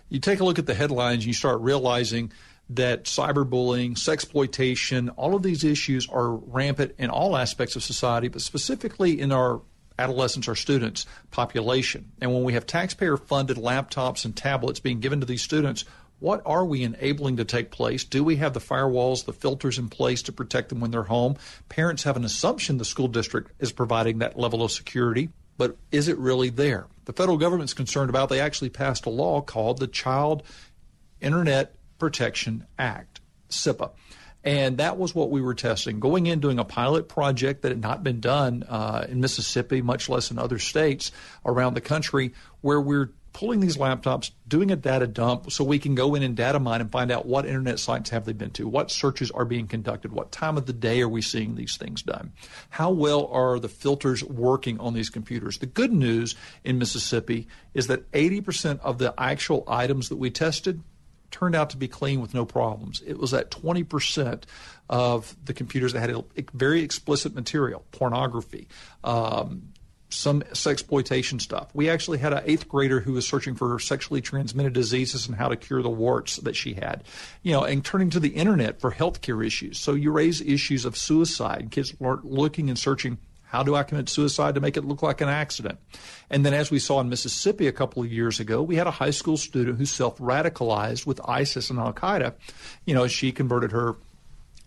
You 0.09 0.19
take 0.19 0.39
a 0.39 0.43
look 0.43 0.59
at 0.59 0.65
the 0.65 0.73
headlines, 0.73 1.19
and 1.19 1.25
you 1.25 1.33
start 1.33 1.61
realizing 1.61 2.31
that 2.69 3.03
cyberbullying, 3.03 3.93
sexploitation, 3.93 5.13
all 5.17 5.35
of 5.35 5.43
these 5.43 5.63
issues 5.63 6.07
are 6.07 6.31
rampant 6.31 6.93
in 6.97 7.09
all 7.09 7.35
aspects 7.35 7.75
of 7.75 7.83
society, 7.83 8.27
but 8.27 8.41
specifically 8.41 9.19
in 9.19 9.31
our 9.31 9.61
adolescents, 10.01 10.47
our 10.47 10.55
students 10.55 11.05
population. 11.29 12.11
And 12.19 12.33
when 12.33 12.43
we 12.43 12.53
have 12.53 12.65
taxpayer 12.65 13.17
funded 13.17 13.57
laptops 13.57 14.25
and 14.25 14.35
tablets 14.35 14.79
being 14.79 14.99
given 14.99 15.19
to 15.19 15.25
these 15.25 15.41
students, 15.41 15.85
what 16.19 16.41
are 16.45 16.63
we 16.63 16.83
enabling 16.83 17.37
to 17.37 17.45
take 17.45 17.71
place? 17.71 18.03
Do 18.03 18.23
we 18.23 18.35
have 18.35 18.53
the 18.53 18.59
firewalls, 18.59 19.25
the 19.25 19.33
filters 19.33 19.79
in 19.79 19.89
place 19.89 20.21
to 20.23 20.31
protect 20.31 20.69
them 20.69 20.79
when 20.79 20.91
they're 20.91 21.03
home? 21.03 21.35
Parents 21.67 22.03
have 22.03 22.15
an 22.15 22.23
assumption 22.23 22.77
the 22.77 22.85
school 22.85 23.07
district 23.07 23.51
is 23.59 23.71
providing 23.71 24.19
that 24.19 24.37
level 24.37 24.63
of 24.63 24.71
security, 24.71 25.29
but 25.57 25.77
is 25.91 26.07
it 26.07 26.17
really 26.19 26.49
there? 26.49 26.85
The 27.05 27.13
federal 27.13 27.37
government's 27.37 27.73
concerned 27.73 28.11
about 28.11 28.29
they 28.29 28.39
actually 28.39 28.69
passed 28.69 29.07
a 29.07 29.09
law 29.09 29.41
called 29.41 29.79
the 29.79 29.87
Child 29.87 30.43
Internet 31.19 31.75
Protection 31.97 32.67
Act, 32.77 33.19
CIPA. 33.49 33.91
And 34.43 34.77
that 34.77 34.97
was 34.97 35.13
what 35.13 35.29
we 35.29 35.41
were 35.41 35.53
testing. 35.53 35.99
Going 35.99 36.25
in, 36.25 36.39
doing 36.39 36.57
a 36.57 36.65
pilot 36.65 37.07
project 37.07 37.61
that 37.61 37.69
had 37.69 37.81
not 37.81 38.03
been 38.03 38.19
done 38.19 38.63
uh, 38.67 39.05
in 39.07 39.21
Mississippi, 39.21 39.81
much 39.81 40.09
less 40.09 40.31
in 40.31 40.39
other 40.39 40.57
states 40.57 41.11
around 41.45 41.75
the 41.75 41.81
country, 41.81 42.33
where 42.61 42.81
we're 42.81 43.11
pulling 43.33 43.59
these 43.59 43.77
laptops, 43.77 44.31
doing 44.47 44.71
a 44.71 44.75
data 44.75 45.07
dump 45.07 45.51
so 45.51 45.63
we 45.63 45.79
can 45.79 45.95
go 45.95 46.15
in 46.15 46.23
and 46.23 46.35
data 46.35 46.59
mine 46.59 46.81
and 46.81 46.91
find 46.91 47.11
out 47.11 47.25
what 47.25 47.45
internet 47.45 47.79
sites 47.79 48.09
have 48.09 48.25
they 48.25 48.33
been 48.33 48.51
to, 48.51 48.67
what 48.67 48.91
searches 48.91 49.31
are 49.31 49.45
being 49.45 49.67
conducted, 49.67 50.11
what 50.11 50.31
time 50.31 50.57
of 50.57 50.65
the 50.65 50.73
day 50.73 51.01
are 51.01 51.09
we 51.09 51.21
seeing 51.21 51.55
these 51.55 51.77
things 51.77 52.01
done, 52.01 52.33
how 52.69 52.91
well 52.91 53.27
are 53.27 53.59
the 53.59 53.69
filters 53.69 54.23
working 54.23 54.79
on 54.79 54.93
these 54.93 55.09
computers. 55.09 55.59
The 55.59 55.65
good 55.65 55.93
news 55.93 56.35
in 56.63 56.77
Mississippi 56.77 57.47
is 57.73 57.87
that 57.87 58.09
80% 58.11 58.79
of 58.81 58.97
the 58.97 59.13
actual 59.17 59.63
items 59.67 60.09
that 60.09 60.17
we 60.17 60.29
tested 60.29 60.83
turned 61.31 61.55
out 61.55 61.71
to 61.71 61.77
be 61.77 61.87
clean 61.87 62.21
with 62.21 62.33
no 62.33 62.45
problems. 62.45 63.01
It 63.05 63.17
was 63.17 63.31
that 63.31 63.51
20% 63.51 64.43
of 64.89 65.35
the 65.45 65.53
computers 65.53 65.93
that 65.93 66.09
had 66.09 66.23
very 66.53 66.81
explicit 66.81 67.33
material, 67.33 67.85
pornography, 67.91 68.67
um, 69.03 69.71
some 70.13 70.41
sexploitation 70.41 71.41
stuff. 71.41 71.69
We 71.73 71.89
actually 71.89 72.17
had 72.17 72.33
an 72.33 72.43
eighth 72.45 72.67
grader 72.67 72.99
who 72.99 73.13
was 73.13 73.25
searching 73.25 73.55
for 73.55 73.79
sexually 73.79 74.21
transmitted 74.21 74.73
diseases 74.73 75.27
and 75.27 75.35
how 75.35 75.47
to 75.47 75.55
cure 75.55 75.81
the 75.81 75.89
warts 75.89 76.37
that 76.37 76.55
she 76.55 76.73
had, 76.73 77.03
you 77.43 77.53
know, 77.53 77.63
and 77.63 77.83
turning 77.83 78.09
to 78.11 78.19
the 78.19 78.29
internet 78.29 78.81
for 78.81 78.91
healthcare 78.91 79.45
issues. 79.45 79.79
So 79.79 79.93
you 79.93 80.11
raise 80.11 80.41
issues 80.41 80.85
of 80.85 80.97
suicide. 80.97 81.69
Kids 81.71 81.95
are 82.01 82.19
looking 82.23 82.69
and 82.69 82.77
searching. 82.77 83.17
How 83.51 83.63
do 83.63 83.75
I 83.75 83.83
commit 83.83 84.07
suicide 84.07 84.55
to 84.55 84.61
make 84.61 84.77
it 84.77 84.85
look 84.85 85.03
like 85.03 85.19
an 85.19 85.27
accident? 85.27 85.77
And 86.29 86.45
then, 86.45 86.53
as 86.53 86.71
we 86.71 86.79
saw 86.79 87.01
in 87.01 87.09
Mississippi 87.09 87.67
a 87.67 87.73
couple 87.73 88.01
of 88.01 88.09
years 88.11 88.39
ago, 88.39 88.63
we 88.63 88.77
had 88.77 88.87
a 88.87 88.91
high 88.91 89.09
school 89.11 89.35
student 89.35 89.77
who 89.77 89.85
self 89.85 90.17
radicalized 90.19 91.05
with 91.05 91.19
ISIS 91.27 91.69
and 91.69 91.77
Al 91.77 91.91
Qaeda. 91.91 92.33
You 92.85 92.93
know, 92.93 93.07
she 93.07 93.33
converted 93.33 93.73
her 93.73 93.97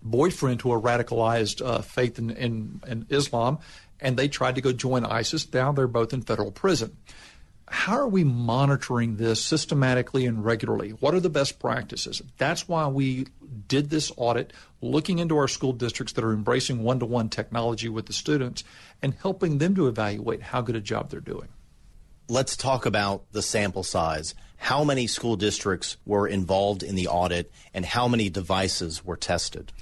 boyfriend 0.02 0.60
to 0.60 0.72
a 0.72 0.80
radicalized 0.80 1.64
uh, 1.64 1.80
faith 1.80 2.18
in, 2.18 2.28
in, 2.30 2.82
in 2.86 3.06
Islam 3.08 3.58
and 4.00 4.18
they 4.18 4.28
tried 4.28 4.56
to 4.56 4.60
go 4.60 4.70
join 4.70 5.04
ISIS. 5.04 5.50
Now 5.52 5.72
they're 5.72 5.86
both 5.86 6.12
in 6.12 6.20
federal 6.20 6.52
prison. 6.52 6.96
How 7.74 7.96
are 7.96 8.08
we 8.08 8.22
monitoring 8.22 9.16
this 9.16 9.44
systematically 9.44 10.26
and 10.26 10.44
regularly? 10.44 10.90
What 10.90 11.12
are 11.12 11.20
the 11.20 11.28
best 11.28 11.58
practices? 11.58 12.22
That's 12.38 12.68
why 12.68 12.86
we 12.86 13.26
did 13.66 13.90
this 13.90 14.12
audit, 14.16 14.52
looking 14.80 15.18
into 15.18 15.36
our 15.36 15.48
school 15.48 15.72
districts 15.72 16.12
that 16.12 16.24
are 16.24 16.32
embracing 16.32 16.84
one 16.84 17.00
to 17.00 17.04
one 17.04 17.28
technology 17.28 17.88
with 17.88 18.06
the 18.06 18.12
students 18.12 18.62
and 19.02 19.12
helping 19.12 19.58
them 19.58 19.74
to 19.74 19.88
evaluate 19.88 20.40
how 20.40 20.62
good 20.62 20.76
a 20.76 20.80
job 20.80 21.10
they're 21.10 21.20
doing. 21.20 21.48
Let's 22.28 22.56
talk 22.56 22.86
about 22.86 23.24
the 23.32 23.42
sample 23.42 23.82
size. 23.82 24.36
How 24.56 24.84
many 24.84 25.08
school 25.08 25.34
districts 25.34 25.96
were 26.06 26.28
involved 26.28 26.84
in 26.84 26.94
the 26.94 27.08
audit 27.08 27.52
and 27.74 27.84
how 27.84 28.06
many 28.06 28.30
devices 28.30 29.04
were 29.04 29.16
tested? 29.16 29.72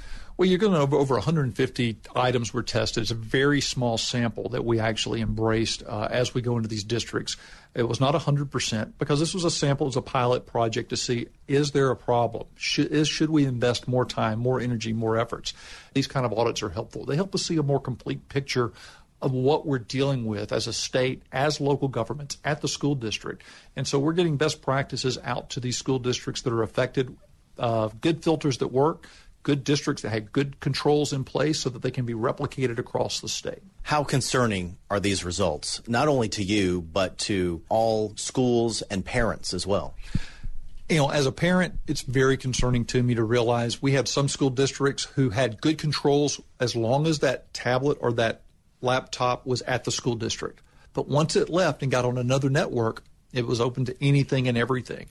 Well, 0.42 0.50
you're 0.50 0.58
going 0.58 0.72
to 0.72 0.80
over, 0.80 0.96
over 0.96 1.14
150 1.14 1.98
items 2.16 2.52
were 2.52 2.64
tested. 2.64 3.02
It's 3.02 3.12
a 3.12 3.14
very 3.14 3.60
small 3.60 3.96
sample 3.96 4.48
that 4.48 4.64
we 4.64 4.80
actually 4.80 5.20
embraced 5.20 5.84
uh, 5.86 6.08
as 6.10 6.34
we 6.34 6.42
go 6.42 6.56
into 6.56 6.68
these 6.68 6.82
districts. 6.82 7.36
It 7.76 7.84
was 7.84 8.00
not 8.00 8.12
100% 8.16 8.92
because 8.98 9.20
this 9.20 9.34
was 9.34 9.44
a 9.44 9.52
sample, 9.52 9.86
it 9.86 9.90
was 9.90 9.96
a 9.96 10.02
pilot 10.02 10.44
project 10.44 10.90
to 10.90 10.96
see 10.96 11.28
is 11.46 11.70
there 11.70 11.90
a 11.90 11.96
problem? 11.96 12.48
Should, 12.56 12.88
is, 12.88 13.08
should 13.08 13.30
we 13.30 13.44
invest 13.44 13.86
more 13.86 14.04
time, 14.04 14.40
more 14.40 14.58
energy, 14.58 14.92
more 14.92 15.16
efforts? 15.16 15.54
These 15.94 16.08
kind 16.08 16.26
of 16.26 16.32
audits 16.32 16.60
are 16.64 16.70
helpful. 16.70 17.04
They 17.04 17.14
help 17.14 17.32
us 17.36 17.46
see 17.46 17.56
a 17.58 17.62
more 17.62 17.78
complete 17.78 18.28
picture 18.28 18.72
of 19.20 19.30
what 19.30 19.64
we're 19.64 19.78
dealing 19.78 20.26
with 20.26 20.50
as 20.50 20.66
a 20.66 20.72
state, 20.72 21.22
as 21.30 21.60
local 21.60 21.86
governments, 21.86 22.38
at 22.44 22.62
the 22.62 22.68
school 22.68 22.96
district. 22.96 23.44
And 23.76 23.86
so 23.86 24.00
we're 24.00 24.12
getting 24.12 24.38
best 24.38 24.60
practices 24.60 25.18
out 25.22 25.50
to 25.50 25.60
these 25.60 25.76
school 25.76 26.00
districts 26.00 26.42
that 26.42 26.52
are 26.52 26.64
affected, 26.64 27.16
uh, 27.60 27.90
good 28.00 28.24
filters 28.24 28.58
that 28.58 28.72
work, 28.72 29.06
good 29.42 29.64
districts 29.64 30.02
that 30.02 30.10
had 30.10 30.32
good 30.32 30.60
controls 30.60 31.12
in 31.12 31.24
place 31.24 31.60
so 31.60 31.70
that 31.70 31.82
they 31.82 31.90
can 31.90 32.04
be 32.04 32.14
replicated 32.14 32.78
across 32.78 33.20
the 33.20 33.28
state. 33.28 33.62
How 33.82 34.04
concerning 34.04 34.78
are 34.90 35.00
these 35.00 35.24
results, 35.24 35.82
not 35.86 36.08
only 36.08 36.28
to 36.30 36.42
you, 36.42 36.82
but 36.82 37.18
to 37.18 37.62
all 37.68 38.14
schools 38.16 38.82
and 38.82 39.04
parents 39.04 39.52
as 39.52 39.66
well? 39.66 39.94
You 40.88 40.98
know, 40.98 41.10
as 41.10 41.26
a 41.26 41.32
parent, 41.32 41.78
it's 41.86 42.02
very 42.02 42.36
concerning 42.36 42.84
to 42.86 43.02
me 43.02 43.14
to 43.14 43.24
realize 43.24 43.80
we 43.80 43.92
have 43.92 44.08
some 44.08 44.28
school 44.28 44.50
districts 44.50 45.04
who 45.04 45.30
had 45.30 45.60
good 45.60 45.78
controls 45.78 46.40
as 46.60 46.76
long 46.76 47.06
as 47.06 47.20
that 47.20 47.52
tablet 47.54 47.98
or 48.00 48.12
that 48.12 48.42
laptop 48.80 49.46
was 49.46 49.62
at 49.62 49.84
the 49.84 49.90
school 49.90 50.14
district. 50.16 50.60
But 50.92 51.08
once 51.08 51.34
it 51.36 51.48
left 51.48 51.82
and 51.82 51.90
got 51.90 52.04
on 52.04 52.18
another 52.18 52.50
network, 52.50 53.02
it 53.32 53.46
was 53.46 53.60
open 53.60 53.86
to 53.86 54.04
anything 54.04 54.46
and 54.48 54.58
everything 54.58 55.06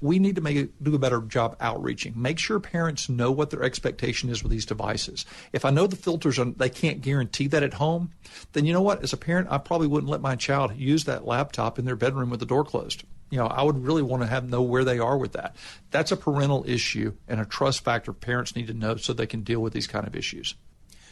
we 0.00 0.18
need 0.18 0.36
to 0.36 0.40
make 0.40 0.72
do 0.82 0.94
a 0.94 0.98
better 0.98 1.20
job 1.20 1.56
outreaching. 1.60 2.14
Make 2.16 2.38
sure 2.38 2.58
parents 2.60 3.08
know 3.08 3.30
what 3.30 3.50
their 3.50 3.62
expectation 3.62 4.30
is 4.30 4.42
with 4.42 4.50
these 4.50 4.66
devices. 4.66 5.26
If 5.52 5.64
I 5.64 5.70
know 5.70 5.86
the 5.86 5.96
filters 5.96 6.38
are, 6.38 6.46
they 6.46 6.70
can't 6.70 7.02
guarantee 7.02 7.48
that 7.48 7.62
at 7.62 7.74
home, 7.74 8.12
then 8.52 8.64
you 8.64 8.72
know 8.72 8.82
what? 8.82 9.02
As 9.02 9.12
a 9.12 9.18
parent, 9.18 9.48
I 9.50 9.58
probably 9.58 9.86
wouldn't 9.86 10.10
let 10.10 10.20
my 10.20 10.36
child 10.36 10.76
use 10.76 11.04
that 11.04 11.26
laptop 11.26 11.78
in 11.78 11.84
their 11.84 11.96
bedroom 11.96 12.30
with 12.30 12.40
the 12.40 12.46
door 12.46 12.64
closed. 12.64 13.04
You 13.30 13.38
know, 13.38 13.46
I 13.46 13.62
would 13.62 13.84
really 13.84 14.02
want 14.02 14.22
to 14.22 14.28
have 14.28 14.48
know 14.48 14.62
where 14.62 14.84
they 14.84 14.98
are 14.98 15.16
with 15.16 15.32
that. 15.32 15.54
That's 15.90 16.10
a 16.10 16.16
parental 16.16 16.64
issue 16.66 17.14
and 17.28 17.40
a 17.40 17.44
trust 17.44 17.84
factor 17.84 18.12
parents 18.12 18.56
need 18.56 18.66
to 18.66 18.74
know 18.74 18.96
so 18.96 19.12
they 19.12 19.26
can 19.26 19.42
deal 19.42 19.60
with 19.60 19.72
these 19.72 19.86
kind 19.86 20.06
of 20.06 20.16
issues. 20.16 20.54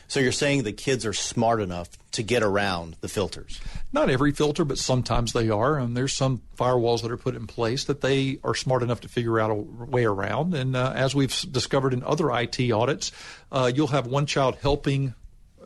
So 0.09 0.21
you're 0.21 0.33
saying 0.33 0.63
the 0.63 0.73
kids 0.73 1.05
are 1.05 1.13
smart 1.13 1.61
enough 1.61 1.91
to 2.13 2.23
get 2.23 2.43
around 2.43 2.97
the 3.03 3.09
filters? 3.09 3.61
Not 3.93 4.09
every 4.09 4.33
filter, 4.33 4.65
but 4.65 4.79
sometimes 4.79 5.35
they 5.35 5.51
are. 5.51 5.79
And 5.79 5.95
there's 5.95 6.15
some 6.15 6.41
firewalls 6.57 7.03
that 7.03 7.11
are 7.11 7.19
put 7.19 7.37
in 7.37 7.47
place 7.47 7.85
that 7.85 8.01
they 8.01 8.39
are 8.43 8.55
smart 8.55 8.83
enough 8.83 9.03
to 9.03 9.09
figure 9.09 9.39
out 9.39 9.51
a 9.51 9.55
way 9.55 10.07
around. 10.07 10.55
And 10.55 10.75
uh, 10.75 10.93
as 10.97 11.15
we've 11.15 11.35
discovered 11.53 11.93
in 11.93 12.03
other 12.03 12.31
IT 12.31 12.59
audits, 12.73 13.13
uh, 13.53 13.71
you'll 13.73 13.89
have 13.89 14.07
one 14.07 14.25
child 14.25 14.57
helping 14.63 15.15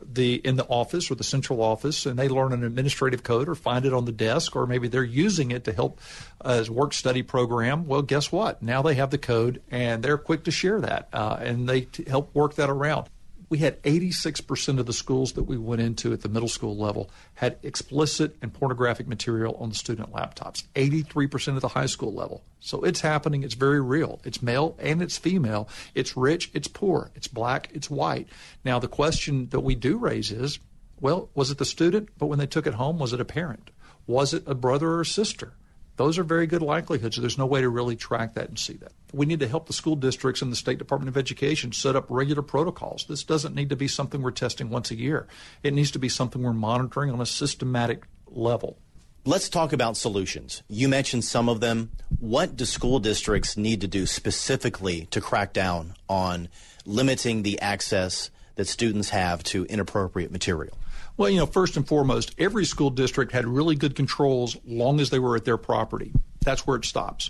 the 0.05 0.35
in 0.35 0.57
the 0.57 0.65
office 0.65 1.09
or 1.09 1.15
the 1.15 1.23
central 1.23 1.61
office 1.61 2.05
and 2.05 2.19
they 2.19 2.27
learn 2.27 2.51
an 2.51 2.63
administrative 2.65 3.23
code 3.23 3.47
or 3.47 3.55
find 3.55 3.85
it 3.85 3.93
on 3.93 4.03
the 4.03 4.11
desk 4.11 4.53
or 4.53 4.67
maybe 4.67 4.89
they're 4.89 5.01
using 5.01 5.51
it 5.51 5.63
to 5.63 5.71
help 5.71 6.01
uh, 6.43 6.49
as 6.49 6.69
work 6.69 6.93
study 6.93 7.23
program 7.23 7.87
well 7.87 8.01
guess 8.01 8.29
what 8.29 8.61
now 8.61 8.81
they 8.81 8.95
have 8.95 9.11
the 9.11 9.17
code 9.17 9.61
and 9.71 10.03
they're 10.03 10.17
quick 10.17 10.43
to 10.43 10.51
share 10.51 10.81
that 10.81 11.07
uh, 11.13 11.37
and 11.39 11.69
they 11.69 11.87
help 12.05 12.35
work 12.35 12.55
that 12.55 12.69
around 12.69 13.07
we 13.49 13.59
had 13.59 13.81
86% 13.83 14.79
of 14.79 14.85
the 14.85 14.93
schools 14.93 15.33
that 15.33 15.43
we 15.43 15.57
went 15.57 15.81
into 15.81 16.13
at 16.13 16.21
the 16.21 16.29
middle 16.29 16.49
school 16.49 16.75
level 16.75 17.09
had 17.35 17.57
explicit 17.63 18.35
and 18.41 18.53
pornographic 18.53 19.07
material 19.07 19.55
on 19.59 19.69
the 19.69 19.75
student 19.75 20.11
laptops. 20.11 20.63
83% 20.75 21.55
at 21.55 21.61
the 21.61 21.69
high 21.69 21.85
school 21.85 22.13
level. 22.13 22.43
So 22.59 22.83
it's 22.83 23.01
happening. 23.01 23.43
It's 23.43 23.55
very 23.55 23.81
real. 23.81 24.19
It's 24.23 24.41
male 24.41 24.75
and 24.79 25.01
it's 25.01 25.17
female. 25.17 25.67
It's 25.95 26.15
rich. 26.15 26.51
It's 26.53 26.67
poor. 26.67 27.11
It's 27.15 27.27
black. 27.27 27.69
It's 27.73 27.89
white. 27.89 28.27
Now, 28.63 28.79
the 28.79 28.87
question 28.87 29.49
that 29.49 29.61
we 29.61 29.75
do 29.75 29.97
raise 29.97 30.31
is 30.31 30.59
well, 30.99 31.29
was 31.35 31.51
it 31.51 31.57
the 31.57 31.65
student? 31.65 32.09
But 32.17 32.27
when 32.27 32.39
they 32.39 32.47
took 32.47 32.65
it 32.65 32.75
home, 32.75 32.97
was 32.97 33.11
it 33.11 33.19
a 33.19 33.25
parent? 33.25 33.71
Was 34.07 34.33
it 34.33 34.43
a 34.47 34.55
brother 34.55 34.89
or 34.91 35.01
a 35.01 35.05
sister? 35.05 35.51
Those 35.97 36.17
are 36.17 36.23
very 36.23 36.47
good 36.47 36.61
likelihoods. 36.61 37.17
There's 37.17 37.37
no 37.37 37.45
way 37.45 37.59
to 37.59 37.67
really 37.67 37.97
track 37.97 38.35
that 38.35 38.47
and 38.47 38.57
see 38.57 38.73
that. 38.77 38.93
We 39.13 39.25
need 39.27 39.39
to 39.41 39.47
help 39.47 39.67
the 39.67 39.73
school 39.73 39.95
districts 39.95 40.41
and 40.41 40.51
the 40.51 40.55
State 40.55 40.79
Department 40.79 41.07
of 41.07 41.17
Education 41.17 41.71
set 41.71 41.95
up 41.95 42.07
regular 42.09 42.41
protocols. 42.41 43.05
This 43.07 43.23
doesn't 43.23 43.53
need 43.53 43.69
to 43.69 43.75
be 43.75 43.87
something 43.87 44.21
we're 44.21 44.31
testing 44.31 44.69
once 44.69 44.89
a 44.89 44.95
year. 44.95 45.27
It 45.61 45.73
needs 45.73 45.91
to 45.91 45.99
be 45.99 46.09
something 46.09 46.41
we're 46.41 46.51
monitoring 46.51 47.11
on 47.11 47.21
a 47.21 47.25
systematic 47.25 48.05
level. 48.27 48.79
Let's 49.25 49.47
talk 49.47 49.71
about 49.71 49.95
solutions. 49.95 50.63
You 50.67 50.89
mentioned 50.89 51.23
some 51.23 51.47
of 51.47 51.61
them. 51.61 51.91
What 52.19 52.57
do 52.57 52.65
school 52.65 52.99
districts 52.99 53.55
need 53.55 53.81
to 53.81 53.87
do 53.87 54.05
specifically 54.05 55.05
to 55.11 55.21
crack 55.21 55.53
down 55.53 55.93
on 56.09 56.49
limiting 56.85 57.43
the 57.43 57.61
access 57.61 58.31
that 58.55 58.67
students 58.67 59.09
have 59.09 59.43
to 59.43 59.65
inappropriate 59.65 60.31
material? 60.31 60.77
Well, 61.15 61.29
you 61.29 61.37
know, 61.37 61.45
first 61.45 61.77
and 61.77 61.87
foremost, 61.87 62.33
every 62.39 62.65
school 62.65 62.89
district 62.89 63.31
had 63.31 63.45
really 63.45 63.75
good 63.75 63.95
controls 63.95 64.57
long 64.65 64.99
as 64.99 65.11
they 65.11 65.19
were 65.19 65.35
at 65.35 65.45
their 65.45 65.57
property. 65.57 66.11
that's 66.43 66.67
where 66.67 66.75
it 66.75 66.83
stops. 66.83 67.29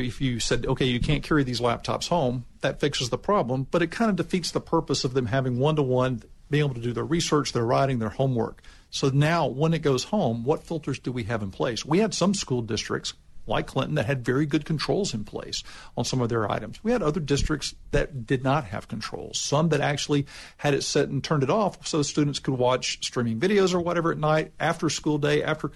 If 0.00 0.20
you 0.20 0.40
said, 0.40 0.66
okay, 0.66 0.86
you 0.86 1.00
can't 1.00 1.22
carry 1.22 1.44
these 1.44 1.60
laptops 1.60 2.08
home, 2.08 2.46
that 2.62 2.80
fixes 2.80 3.10
the 3.10 3.18
problem, 3.18 3.66
but 3.70 3.82
it 3.82 3.90
kind 3.90 4.08
of 4.10 4.16
defeats 4.16 4.50
the 4.50 4.60
purpose 4.60 5.04
of 5.04 5.12
them 5.12 5.26
having 5.26 5.58
one 5.58 5.76
to 5.76 5.82
one, 5.82 6.22
being 6.48 6.64
able 6.64 6.74
to 6.74 6.80
do 6.80 6.92
their 6.92 7.04
research, 7.04 7.52
their 7.52 7.64
writing, 7.64 7.98
their 7.98 8.08
homework. 8.08 8.62
So 8.90 9.08
now, 9.08 9.46
when 9.46 9.74
it 9.74 9.80
goes 9.80 10.04
home, 10.04 10.44
what 10.44 10.64
filters 10.64 10.98
do 10.98 11.12
we 11.12 11.24
have 11.24 11.42
in 11.42 11.50
place? 11.50 11.84
We 11.84 11.98
had 11.98 12.14
some 12.14 12.34
school 12.34 12.62
districts 12.62 13.14
like 13.46 13.66
Clinton 13.66 13.96
that 13.96 14.06
had 14.06 14.24
very 14.24 14.46
good 14.46 14.64
controls 14.64 15.14
in 15.14 15.24
place 15.24 15.62
on 15.96 16.04
some 16.04 16.20
of 16.20 16.28
their 16.28 16.50
items. 16.50 16.82
We 16.84 16.92
had 16.92 17.02
other 17.02 17.20
districts 17.20 17.74
that 17.90 18.26
did 18.26 18.44
not 18.44 18.66
have 18.66 18.88
controls, 18.88 19.38
some 19.38 19.70
that 19.70 19.80
actually 19.80 20.26
had 20.58 20.74
it 20.74 20.82
set 20.82 21.08
and 21.08 21.22
turned 21.22 21.42
it 21.42 21.50
off 21.50 21.86
so 21.86 22.02
students 22.02 22.38
could 22.38 22.54
watch 22.54 23.04
streaming 23.04 23.40
videos 23.40 23.74
or 23.74 23.80
whatever 23.80 24.12
at 24.12 24.18
night 24.18 24.52
after 24.60 24.88
school 24.88 25.18
day 25.18 25.42
after 25.42 25.72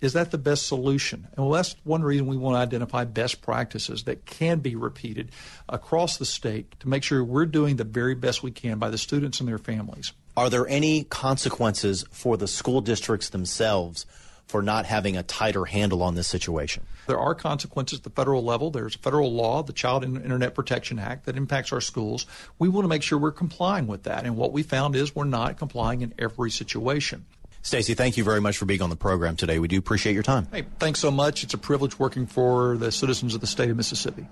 is 0.00 0.12
that 0.12 0.30
the 0.30 0.38
best 0.38 0.66
solution? 0.66 1.26
And 1.36 1.46
well, 1.46 1.54
that's 1.54 1.76
one 1.84 2.02
reason 2.02 2.26
we 2.26 2.36
want 2.36 2.54
to 2.54 2.58
identify 2.58 3.04
best 3.04 3.40
practices 3.42 4.04
that 4.04 4.26
can 4.26 4.60
be 4.60 4.76
repeated 4.76 5.30
across 5.68 6.18
the 6.18 6.26
state 6.26 6.78
to 6.80 6.88
make 6.88 7.02
sure 7.02 7.24
we're 7.24 7.46
doing 7.46 7.76
the 7.76 7.84
very 7.84 8.14
best 8.14 8.42
we 8.42 8.50
can 8.50 8.78
by 8.78 8.90
the 8.90 8.98
students 8.98 9.40
and 9.40 9.48
their 9.48 9.58
families. 9.58 10.12
Are 10.36 10.50
there 10.50 10.68
any 10.68 11.04
consequences 11.04 12.04
for 12.10 12.36
the 12.36 12.46
school 12.46 12.82
districts 12.82 13.30
themselves 13.30 14.04
for 14.46 14.62
not 14.62 14.84
having 14.86 15.16
a 15.16 15.22
tighter 15.22 15.64
handle 15.64 16.02
on 16.02 16.14
this 16.14 16.28
situation? 16.28 16.84
There 17.06 17.18
are 17.18 17.34
consequences 17.34 18.00
at 18.00 18.04
the 18.04 18.10
federal 18.10 18.44
level. 18.44 18.70
There's 18.70 18.96
a 18.96 18.98
federal 18.98 19.32
law, 19.32 19.62
the 19.62 19.72
Child 19.72 20.04
Internet 20.04 20.54
Protection 20.54 20.98
Act, 20.98 21.26
that 21.26 21.36
impacts 21.36 21.72
our 21.72 21.80
schools. 21.80 22.26
We 22.58 22.68
want 22.68 22.84
to 22.84 22.88
make 22.88 23.02
sure 23.02 23.18
we're 23.18 23.32
complying 23.32 23.86
with 23.86 24.02
that. 24.04 24.24
And 24.24 24.36
what 24.36 24.52
we 24.52 24.62
found 24.62 24.94
is 24.94 25.14
we're 25.14 25.24
not 25.24 25.56
complying 25.56 26.02
in 26.02 26.12
every 26.18 26.50
situation. 26.50 27.24
Stacy, 27.66 27.94
thank 27.94 28.16
you 28.16 28.22
very 28.22 28.40
much 28.40 28.58
for 28.58 28.64
being 28.64 28.80
on 28.80 28.90
the 28.90 28.96
program 28.96 29.34
today. 29.34 29.58
We 29.58 29.66
do 29.66 29.76
appreciate 29.76 30.12
your 30.12 30.22
time. 30.22 30.46
Hey, 30.52 30.66
thanks 30.78 31.00
so 31.00 31.10
much. 31.10 31.42
It's 31.42 31.52
a 31.52 31.58
privilege 31.58 31.98
working 31.98 32.24
for 32.24 32.76
the 32.76 32.92
citizens 32.92 33.34
of 33.34 33.40
the 33.40 33.48
state 33.48 33.70
of 33.70 33.76
Mississippi. 33.76 34.28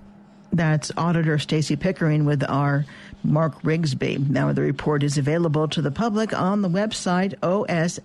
That's 0.53 0.89
Auditor 0.95 1.37
Stacy 1.37 1.75
Pickering 1.75 2.23
with 2.23 2.49
our 2.49 2.85
Mark 3.25 3.61
Rigsby. 3.61 4.29
Now, 4.29 4.53
the 4.53 4.61
report 4.61 5.03
is 5.03 5.17
available 5.17 5.67
to 5.67 5.81
the 5.81 5.91
public 5.91 6.33
on 6.33 6.61
the 6.61 6.69
website 6.69 7.33
osa.ms.gov. 7.43 7.97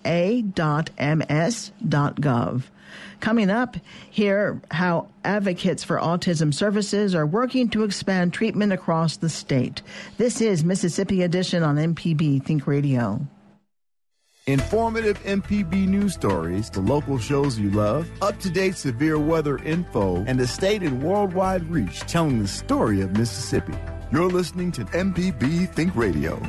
Coming 3.21 3.51
up, 3.51 3.77
hear 4.11 4.61
how 4.73 5.11
advocates 5.25 5.85
for 5.85 5.99
autism 5.99 6.53
services 6.53 7.15
are 7.15 7.25
working 7.25 7.69
to 7.69 7.85
expand 7.85 8.33
treatment 8.33 8.73
across 8.73 9.19
the 9.19 9.29
state. 9.29 9.81
This 10.19 10.41
is 10.41 10.65
Mississippi 10.65 11.23
Edition 11.23 11.63
on 11.63 11.77
MPB 11.77 12.43
Think 12.45 12.67
Radio. 12.67 13.29
Informative 14.47 15.23
MPB 15.25 15.87
news 15.87 16.15
stories, 16.15 16.71
the 16.71 16.81
local 16.81 17.19
shows 17.19 17.59
you 17.59 17.71
love, 17.71 18.11
up 18.23 18.39
to 18.41 18.49
date 18.49 18.75
severe 18.75 19.19
weather 19.19 19.59
info, 19.59 20.25
and 20.27 20.41
the 20.41 20.47
state 20.47 20.83
and 20.83 21.03
worldwide 21.03 21.71
reach 21.71 22.01
telling 22.01 22.41
the 22.41 22.49
story 22.49 23.03
of 23.03 23.13
Mississippi. 23.17 23.75
You're 24.11 24.31
listening 24.31 24.73
to 24.73 24.85
MPB 24.87 25.73
Think 25.75 25.95
Radio. 25.95 26.41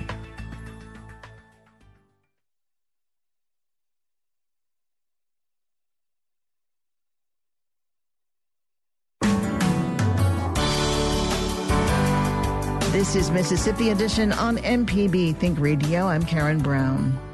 This 12.91 13.15
is 13.15 13.31
Mississippi 13.31 13.89
Edition 13.89 14.31
on 14.31 14.57
MPB 14.59 15.35
Think 15.35 15.59
Radio. 15.59 16.07
I'm 16.07 16.23
Karen 16.25 16.59
Brown. 16.59 17.30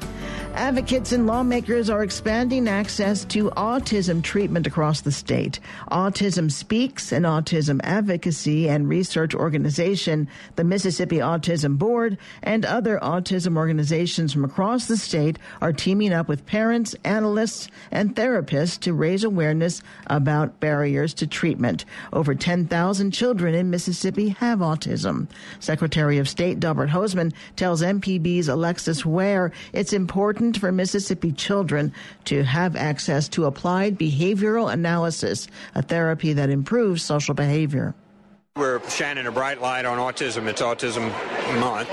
Advocates 0.58 1.12
and 1.12 1.28
lawmakers 1.28 1.88
are 1.88 2.02
expanding 2.02 2.66
access 2.66 3.24
to 3.26 3.48
autism 3.50 4.20
treatment 4.20 4.66
across 4.66 5.02
the 5.02 5.12
state. 5.12 5.60
Autism 5.92 6.50
Speaks, 6.50 7.12
an 7.12 7.22
autism 7.22 7.80
advocacy 7.84 8.68
and 8.68 8.88
research 8.88 9.36
organization, 9.36 10.28
the 10.56 10.64
Mississippi 10.64 11.18
Autism 11.18 11.78
Board, 11.78 12.18
and 12.42 12.66
other 12.66 12.98
autism 13.00 13.56
organizations 13.56 14.32
from 14.32 14.44
across 14.44 14.88
the 14.88 14.96
state 14.96 15.38
are 15.62 15.72
teaming 15.72 16.12
up 16.12 16.26
with 16.26 16.44
parents, 16.44 16.96
analysts, 17.04 17.68
and 17.92 18.16
therapists 18.16 18.80
to 18.80 18.92
raise 18.92 19.22
awareness 19.22 19.80
about 20.08 20.58
barriers 20.58 21.14
to 21.14 21.26
treatment. 21.28 21.84
Over 22.12 22.34
10,000 22.34 23.12
children 23.12 23.54
in 23.54 23.70
Mississippi 23.70 24.30
have 24.30 24.58
autism. 24.58 25.28
Secretary 25.60 26.18
of 26.18 26.28
State 26.28 26.58
Delbert 26.58 26.90
Hosemann 26.90 27.32
tells 27.54 27.80
MPB's 27.80 28.48
Alexis 28.48 29.06
Ware 29.06 29.52
it's 29.72 29.92
important 29.92 30.47
important 30.48 30.60
for 30.60 30.72
Mississippi 30.72 31.32
children 31.32 31.92
to 32.24 32.42
have 32.42 32.74
access 32.74 33.28
to 33.28 33.44
applied 33.44 33.98
behavioral 33.98 34.72
analysis, 34.72 35.46
a 35.74 35.82
therapy 35.82 36.32
that 36.32 36.48
improves 36.48 37.02
social 37.02 37.34
behavior. 37.34 37.94
We're 38.56 38.80
shining 38.88 39.26
a 39.26 39.30
bright 39.30 39.60
light 39.60 39.84
on 39.84 39.98
autism. 39.98 40.46
It's 40.48 40.62
Autism 40.62 41.10
Month. 41.60 41.88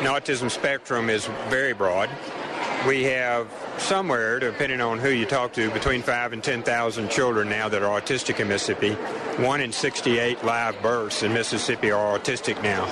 The 0.00 0.08
autism 0.08 0.50
spectrum 0.50 1.08
is 1.08 1.26
very 1.48 1.72
broad. 1.72 2.10
We 2.86 3.04
have 3.04 3.48
somewhere, 3.78 4.38
depending 4.38 4.82
on 4.82 4.98
who 4.98 5.08
you 5.08 5.24
talk 5.24 5.54
to, 5.54 5.70
between 5.70 6.02
five 6.02 6.34
and 6.34 6.44
10,000 6.44 7.10
children 7.10 7.48
now 7.48 7.70
that 7.70 7.82
are 7.82 7.98
autistic 7.98 8.38
in 8.38 8.48
Mississippi. 8.48 8.92
One 9.42 9.62
in 9.62 9.72
68 9.72 10.44
live 10.44 10.80
births 10.82 11.22
in 11.22 11.32
Mississippi 11.32 11.90
are 11.90 12.18
autistic 12.18 12.62
now. 12.62 12.84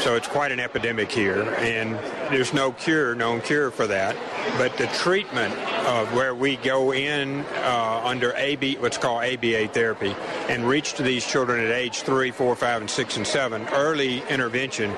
So 0.00 0.14
it's 0.14 0.28
quite 0.28 0.52
an 0.52 0.60
epidemic 0.60 1.10
here, 1.10 1.42
and 1.58 1.94
there's 2.30 2.54
no 2.54 2.70
cure, 2.70 3.16
known 3.16 3.40
cure 3.40 3.72
for 3.72 3.86
that. 3.88 4.16
But 4.56 4.76
the 4.76 4.86
treatment 4.86 5.52
of 5.86 6.14
where 6.14 6.34
we 6.34 6.56
go 6.56 6.92
in 6.92 7.44
uh, 7.56 8.02
under 8.04 8.32
AB, 8.36 8.76
what's 8.76 8.96
called 8.96 9.24
ABA 9.24 9.68
therapy, 9.68 10.14
and 10.48 10.68
reach 10.68 10.94
to 10.94 11.02
these 11.02 11.26
children 11.26 11.64
at 11.64 11.72
age 11.72 12.02
three, 12.02 12.30
four, 12.30 12.54
five, 12.54 12.80
and 12.80 12.88
six, 12.88 13.16
and 13.16 13.26
seven, 13.26 13.66
early 13.72 14.22
intervention 14.28 14.94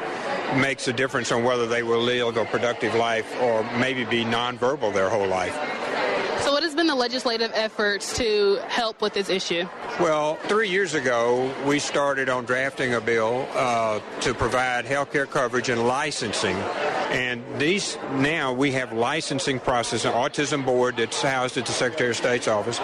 makes 0.60 0.86
a 0.86 0.92
difference 0.92 1.32
on 1.32 1.44
whether 1.44 1.66
they 1.66 1.82
will 1.82 2.02
live 2.02 2.36
a 2.36 2.44
productive 2.44 2.94
life 2.94 3.34
or 3.40 3.62
maybe 3.78 4.04
be 4.04 4.24
nonverbal 4.24 4.92
their 4.92 5.08
whole 5.08 5.26
life. 5.26 5.54
So, 6.42 6.52
what 6.52 6.62
has 6.62 6.74
been 6.74 6.86
the 6.86 6.94
legislative 6.94 7.52
efforts 7.54 8.16
to 8.18 8.58
help 8.68 9.00
with 9.00 9.14
this 9.14 9.30
issue? 9.30 9.66
Well, 10.00 10.36
three 10.44 10.70
years 10.70 10.94
ago, 10.94 11.52
we 11.66 11.78
started 11.78 12.30
on 12.30 12.46
drafting 12.46 12.94
a 12.94 13.02
bill 13.02 13.46
uh, 13.52 14.00
to 14.22 14.32
provide 14.32 14.86
health 14.86 15.12
care 15.12 15.26
coverage 15.26 15.68
and 15.68 15.86
licensing. 15.86 16.56
And 17.10 17.44
these 17.60 17.98
now 18.12 18.54
we 18.54 18.72
have 18.72 18.94
licensing 18.94 19.60
process, 19.60 20.06
an 20.06 20.12
autism 20.12 20.64
board 20.64 20.96
that's 20.96 21.20
housed 21.20 21.58
at 21.58 21.66
the 21.66 21.72
Secretary 21.72 22.08
of 22.08 22.16
State's 22.16 22.48
office, 22.48 22.78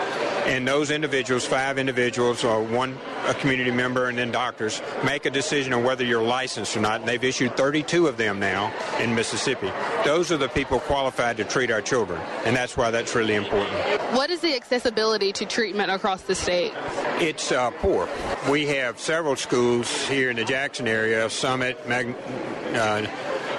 and 0.47 0.67
those 0.67 0.91
individuals, 0.91 1.45
five 1.45 1.79
individuals, 1.79 2.45
or 2.45 2.63
one 2.63 2.97
a 3.27 3.35
community 3.35 3.71
member, 3.71 4.09
and 4.09 4.17
then 4.17 4.31
doctors, 4.31 4.81
make 5.05 5.27
a 5.27 5.31
decision 5.31 5.73
on 5.73 5.83
whether 5.83 6.05
you're 6.05 6.23
licensed 6.23 6.77
or 6.77 6.81
not. 6.81 7.01
And 7.01 7.09
they've 7.09 7.23
issued 7.23 7.57
32 7.57 8.07
of 8.07 8.17
them 8.17 8.39
now 8.39 8.73
in 9.01 9.15
Mississippi. 9.15 9.73
Those 10.05 10.31
are 10.31 10.37
the 10.37 10.49
people 10.49 10.79
qualified 10.79 11.37
to 11.39 11.45
treat 11.45 11.71
our 11.71 11.83
children, 11.83 12.21
and 12.45 12.55
that's 12.55 12.77
why 12.77 12.91
that's 12.91 13.15
really 13.15 13.35
important. 13.35 13.77
What 14.13 14.31
is 14.31 14.41
the 14.41 14.55
accessibility 14.55 15.33
to 15.33 15.45
treatment 15.45 15.91
across 15.91 16.23
the 16.23 16.35
state? 16.35 16.73
It's 17.21 17.51
uh, 17.51 17.71
poor. 17.73 18.09
We 18.49 18.67
have 18.67 19.01
several 19.01 19.37
schools 19.37 20.07
here 20.07 20.31
in 20.31 20.37
the 20.37 20.45
Jackson 20.45 20.87
area, 20.87 21.29
Summit, 21.29 21.89
Mag- 21.89 22.15
uh, 22.75 23.07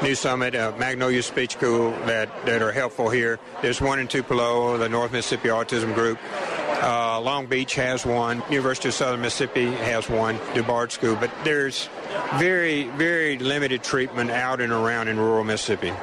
New 0.02 0.16
Summit, 0.16 0.56
uh, 0.56 0.74
Magnolia 0.78 1.24
Speech 1.24 1.54
School 1.54 1.92
that, 2.06 2.30
that 2.46 2.62
are 2.62 2.72
helpful 2.72 3.10
here. 3.10 3.40
There's 3.62 3.82
one 3.82 4.00
in 4.00 4.08
Tupelo, 4.08 4.78
the 4.78 4.88
North 4.88 5.12
Mississippi 5.12 5.50
Autism 5.50 5.94
Group. 5.94 6.20
Uh, 6.82 7.20
Long 7.22 7.48
Beach 7.48 7.76
has 7.76 8.06
one. 8.06 8.44
University 8.50 8.90
of 8.90 8.94
Southern 8.94 9.22
Mississippi 9.22 9.72
has 9.72 10.10
one. 10.10 10.38
DuBard 10.54 10.92
School. 10.92 11.16
But 11.16 11.32
there's 11.44 11.90
very, 12.36 12.84
very 12.90 13.38
limited 13.40 13.84
treatment 13.84 14.30
out 14.32 14.62
and 14.62 14.72
around 14.72 15.08
in 15.08 15.20
rural 15.20 15.44
Mississippi. 15.44 15.94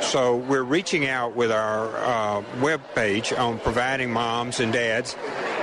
So 0.00 0.36
we're 0.36 0.62
reaching 0.62 1.06
out 1.06 1.34
with 1.34 1.50
our 1.50 1.96
uh, 1.96 2.44
web 2.60 2.82
page 2.94 3.32
on 3.32 3.58
providing 3.58 4.12
moms 4.12 4.60
and 4.60 4.72
dads 4.72 5.14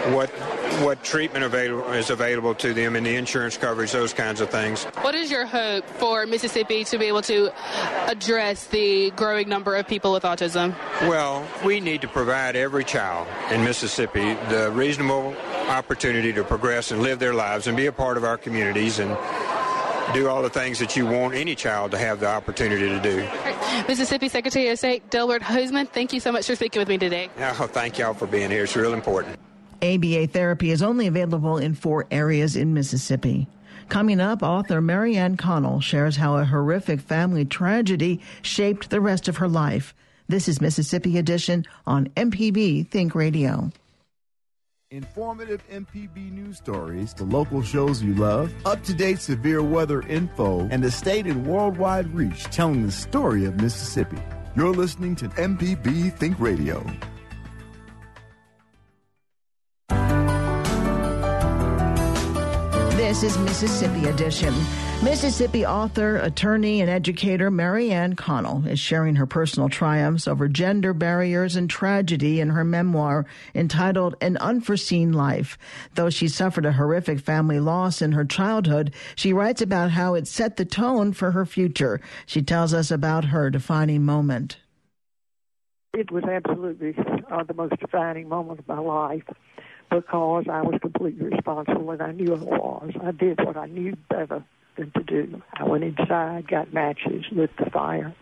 what 0.10 0.32
what 0.80 1.04
treatment 1.04 1.44
available 1.44 1.92
is 1.94 2.10
available 2.10 2.56
to 2.56 2.74
them 2.74 2.96
and 2.96 3.06
the 3.06 3.16
insurance 3.16 3.58
coverage, 3.58 3.92
those 3.92 4.14
kinds 4.14 4.42
of 4.42 4.50
things. 4.50 4.84
What 5.02 5.16
is 5.16 5.30
your 5.30 5.46
hope 5.46 5.86
for 5.86 6.26
Mississippi 6.26 6.84
to 6.86 6.98
be 6.98 7.06
able 7.06 7.22
to 7.24 7.52
address 8.10 8.68
the 8.68 9.12
growing 9.12 9.48
number 9.50 9.76
of 9.76 9.88
people 9.88 10.12
with 10.12 10.24
autism? 10.24 10.76
Well, 11.02 11.48
we 11.64 11.80
need 11.80 12.02
to 12.02 12.08
provide 12.08 12.56
every 12.56 12.84
child 12.84 13.28
in 13.52 13.64
Mississippi 13.64 14.34
the 14.50 14.72
reasonable 14.74 15.36
opportunity 15.68 16.34
to 16.34 16.44
progress 16.44 16.92
and 16.92 17.02
live 17.02 17.20
their 17.20 17.34
lives 17.34 17.68
and 17.68 17.78
be 17.78 17.86
a 17.86 17.92
part 17.92 18.18
of 18.18 18.24
our 18.24 18.38
communities 18.38 19.00
and 19.00 19.16
do 20.14 20.28
all 20.28 20.42
the 20.42 20.50
things 20.50 20.80
that 20.80 20.96
you 20.98 21.06
want 21.06 21.34
any 21.34 21.56
child 21.56 21.92
to 21.92 21.98
have 21.98 22.20
the 22.20 22.28
opportunity 22.28 22.90
to 22.90 23.00
do. 23.00 23.28
Mississippi 23.88 24.28
Secretary 24.28 24.68
of 24.70 24.78
State 24.78 25.10
Delbert 25.10 25.42
Hosemann, 25.42 25.88
thank 25.88 26.12
you 26.12 26.20
so 26.20 26.32
much 26.32 26.48
for 26.48 26.56
speaking 26.56 26.80
with 26.80 26.90
me 26.90 26.98
today. 26.98 27.30
Oh, 27.40 27.68
thank 27.68 27.98
y'all 27.98 28.14
for 28.14 28.28
being 28.28 28.52
here. 28.52 28.64
It's 28.64 28.76
real 28.76 28.94
important. 28.94 29.40
ABA 29.82 30.28
therapy 30.28 30.72
is 30.72 30.84
only 30.84 31.08
available 31.08 31.58
in 31.58 31.74
four 31.74 32.06
areas 32.12 32.56
in 32.56 32.74
Mississippi. 32.74 33.48
Coming 33.89 34.22
up, 34.22 34.44
author 34.44 34.80
Mary 34.80 35.17
Ann 35.17 35.36
Connell 35.38 35.82
shares 35.82 36.15
how 36.15 36.38
a 36.38 36.46
horrific 36.46 37.02
family 37.02 37.46
tragedy 37.46 38.22
shaped 38.41 38.89
the 38.89 39.02
rest 39.02 39.28
of 39.28 39.38
her 39.38 39.48
life. 39.50 39.94
This 40.30 40.48
is 40.48 40.62
Mississippi 40.62 41.17
Edition 41.17 41.65
on 41.86 42.08
MPB 42.15 42.88
Think 42.88 43.15
Radio. 43.15 43.72
Informative 44.91 45.62
MPB 45.70 46.32
news 46.32 46.58
stories, 46.58 47.13
the 47.13 47.24
local 47.24 47.62
shows 47.62 48.04
you 48.04 48.13
love, 48.13 48.54
up 48.65 48.84
to 48.84 48.94
date 48.94 49.20
severe 49.20 49.63
weather 49.63 50.02
info, 50.04 50.67
and 50.70 50.84
the 50.84 50.91
state 50.91 51.26
and 51.26 51.48
worldwide 51.48 52.13
reach 52.13 52.44
telling 52.46 52.86
the 52.86 52.91
story 52.91 53.46
of 53.46 53.60
Mississippi. 53.62 54.22
You're 54.56 54.74
listening 54.74 55.15
to 55.17 55.30
MPB 55.30 56.17
Think 56.17 56.39
Radio. 56.39 56.86
This 63.12 63.24
is 63.24 63.38
Mississippi 63.39 64.08
Edition. 64.08 64.54
Mississippi 65.04 65.65
author, 65.65 66.15
attorney, 66.15 66.80
and 66.80 66.89
educator 66.89 67.52
Mary 67.52 67.91
Ann 67.91 68.15
Connell 68.15 68.65
is 68.65 68.80
sharing 68.80 69.17
her 69.17 69.26
personal 69.26 69.67
triumphs 69.67 70.30
over 70.30 70.47
gender 70.47 70.93
barriers 70.93 71.58
and 71.58 71.69
tragedy 71.69 72.39
in 72.39 72.52
her 72.52 72.63
memoir 72.63 73.26
entitled 73.54 74.15
An 74.21 74.38
Unforeseen 74.38 75.12
Life. 75.12 75.58
Though 75.95 76.10
she 76.10 76.30
suffered 76.30 76.65
a 76.65 76.71
horrific 76.71 77.19
family 77.19 77.60
loss 77.60 78.02
in 78.02 78.13
her 78.13 78.24
childhood, 78.24 78.93
she 79.17 79.34
writes 79.34 79.62
about 79.62 79.91
how 79.91 80.13
it 80.13 80.26
set 80.26 80.56
the 80.56 80.63
tone 80.63 81.12
for 81.12 81.32
her 81.32 81.45
future. 81.45 82.00
She 82.26 82.41
tells 82.41 82.74
us 82.74 82.91
about 82.91 83.26
her 83.26 83.50
defining 83.50 84.06
moment. 84.06 84.56
It 85.93 86.12
was 86.12 86.24
absolutely 86.24 86.95
uh, 87.30 87.43
the 87.43 87.56
most 87.56 87.78
defining 87.82 88.30
moment 88.30 88.60
of 88.60 88.67
my 88.69 88.80
life 88.80 89.26
because 89.92 90.46
I 90.50 90.62
was 90.62 90.80
completely 90.82 91.28
responsible 91.28 91.92
and 91.92 92.02
I 92.02 92.12
knew 92.14 92.34
I 92.34 92.38
was. 92.38 92.92
I 93.04 93.12
did 93.12 93.46
what 93.46 93.58
I 93.58 93.66
knew 93.66 93.96
better 94.10 94.44
than 94.78 94.92
to 94.92 95.04
do. 95.04 95.42
I 95.54 95.66
went 95.66 95.84
inside, 95.84 96.48
got 96.48 96.74
matches, 96.74 97.26
lit 97.32 97.52
the 97.58 97.70
fire, 97.70 98.16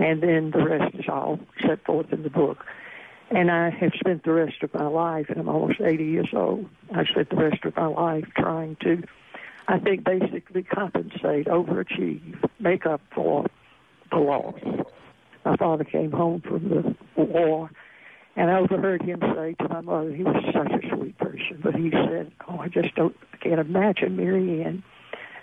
and 0.00 0.20
then 0.20 0.50
the 0.50 0.64
rest 0.64 0.96
is 0.96 1.04
all 1.08 1.38
set 1.64 1.84
forth 1.84 2.12
in 2.12 2.24
the 2.24 2.30
book. 2.30 2.64
And 3.30 3.50
I 3.50 3.70
have 3.70 3.92
spent 3.94 4.24
the 4.24 4.32
rest 4.32 4.62
of 4.62 4.74
my 4.74 4.86
life, 4.86 5.26
and 5.28 5.38
I'm 5.38 5.48
almost 5.48 5.80
80 5.80 6.04
years 6.04 6.30
old, 6.32 6.68
I 6.92 7.04
spent 7.04 7.30
the 7.30 7.36
rest 7.36 7.64
of 7.64 7.76
my 7.76 7.86
life 7.86 8.24
trying 8.36 8.76
to, 8.82 9.02
I 9.68 9.78
think, 9.78 10.02
basically 10.02 10.64
compensate, 10.64 11.46
overachieve, 11.46 12.42
make 12.58 12.86
up 12.86 13.02
for 13.14 13.46
the 14.10 14.16
loss. 14.16 14.58
My 15.44 15.56
father 15.56 15.84
came 15.84 16.10
home 16.10 16.40
from 16.40 16.68
the 16.68 17.22
war 17.22 17.70
and 18.38 18.52
I 18.52 18.60
overheard 18.60 19.02
him 19.02 19.20
say 19.34 19.54
to 19.60 19.68
my 19.68 19.80
mother, 19.80 20.14
he 20.14 20.22
was 20.22 20.36
such 20.54 20.70
a 20.70 20.96
sweet 20.96 21.18
person, 21.18 21.60
but 21.60 21.74
he 21.74 21.90
said, 21.90 22.30
"Oh, 22.48 22.58
I 22.58 22.68
just 22.68 22.94
don't, 22.94 23.14
I 23.32 23.36
can't 23.38 23.58
imagine 23.58 24.16
Mary 24.16 24.62
Ann 24.62 24.84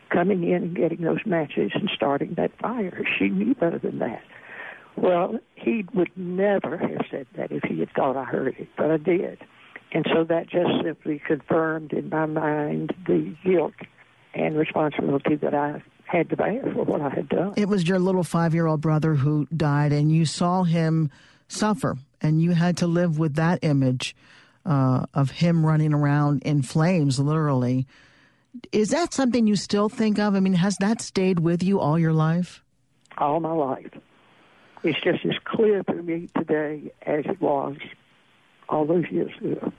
coming 0.09 0.43
in 0.43 0.63
and 0.63 0.75
getting 0.75 1.01
those 1.01 1.19
matches 1.25 1.71
and 1.75 1.89
starting 1.93 2.35
that 2.35 2.57
fire. 2.57 3.03
She 3.19 3.27
knew 3.27 3.53
better 3.53 3.79
than 3.79 3.99
that." 3.99 4.23
Well, 4.95 5.39
he 5.55 5.85
would 5.93 6.11
never 6.15 6.77
have 6.77 7.05
said 7.11 7.27
that 7.35 7.51
if 7.51 7.63
he 7.63 7.81
had 7.81 7.91
thought 7.91 8.15
I 8.15 8.23
heard 8.23 8.55
it, 8.57 8.69
but 8.77 8.91
I 8.91 8.97
did, 8.97 9.39
and 9.91 10.05
so 10.13 10.23
that 10.23 10.47
just 10.47 10.69
simply 10.81 11.21
confirmed 11.27 11.91
in 11.91 12.07
my 12.09 12.25
mind 12.25 12.95
the 13.05 13.35
guilt 13.43 13.73
and 14.33 14.57
responsibility 14.57 15.35
that 15.35 15.53
I 15.53 15.83
had 16.05 16.29
to 16.29 16.37
bear 16.37 16.61
for 16.61 16.83
what 16.83 17.01
I 17.01 17.09
had 17.09 17.27
done. 17.27 17.55
It 17.57 17.67
was 17.67 17.85
your 17.87 17.99
little 17.99 18.23
five-year-old 18.23 18.79
brother 18.79 19.15
who 19.15 19.47
died, 19.47 19.91
and 19.91 20.09
you 20.13 20.23
saw 20.23 20.63
him 20.63 21.11
suffer 21.49 21.97
and 22.21 22.41
you 22.41 22.51
had 22.51 22.77
to 22.77 22.87
live 22.87 23.19
with 23.19 23.35
that 23.35 23.59
image 23.61 24.15
uh, 24.65 25.05
of 25.13 25.31
him 25.31 25.65
running 25.65 25.93
around 25.93 26.41
in 26.43 26.61
flames, 26.61 27.19
literally. 27.19 27.87
Is 28.71 28.89
that 28.89 29.13
something 29.13 29.47
you 29.47 29.55
still 29.55 29.89
think 29.89 30.17
of? 30.17 30.35
I 30.35 30.39
mean, 30.39 30.53
has 30.53 30.77
that 30.77 31.01
stayed 31.01 31.39
with 31.39 31.61
you 31.61 31.79
all 31.79 31.99
your 31.99 32.13
life? 32.13 32.63
All 33.17 33.39
my 33.39 33.51
life. 33.51 33.91
It's 34.83 34.99
just 35.01 35.25
as 35.25 35.35
clear 35.43 35.83
to 35.83 35.93
me 35.93 36.29
today 36.37 36.91
as 37.01 37.25
it 37.25 37.41
was 37.41 37.77
all 38.69 38.85
those 38.85 39.05
years 39.09 39.31
ago. 39.41 39.71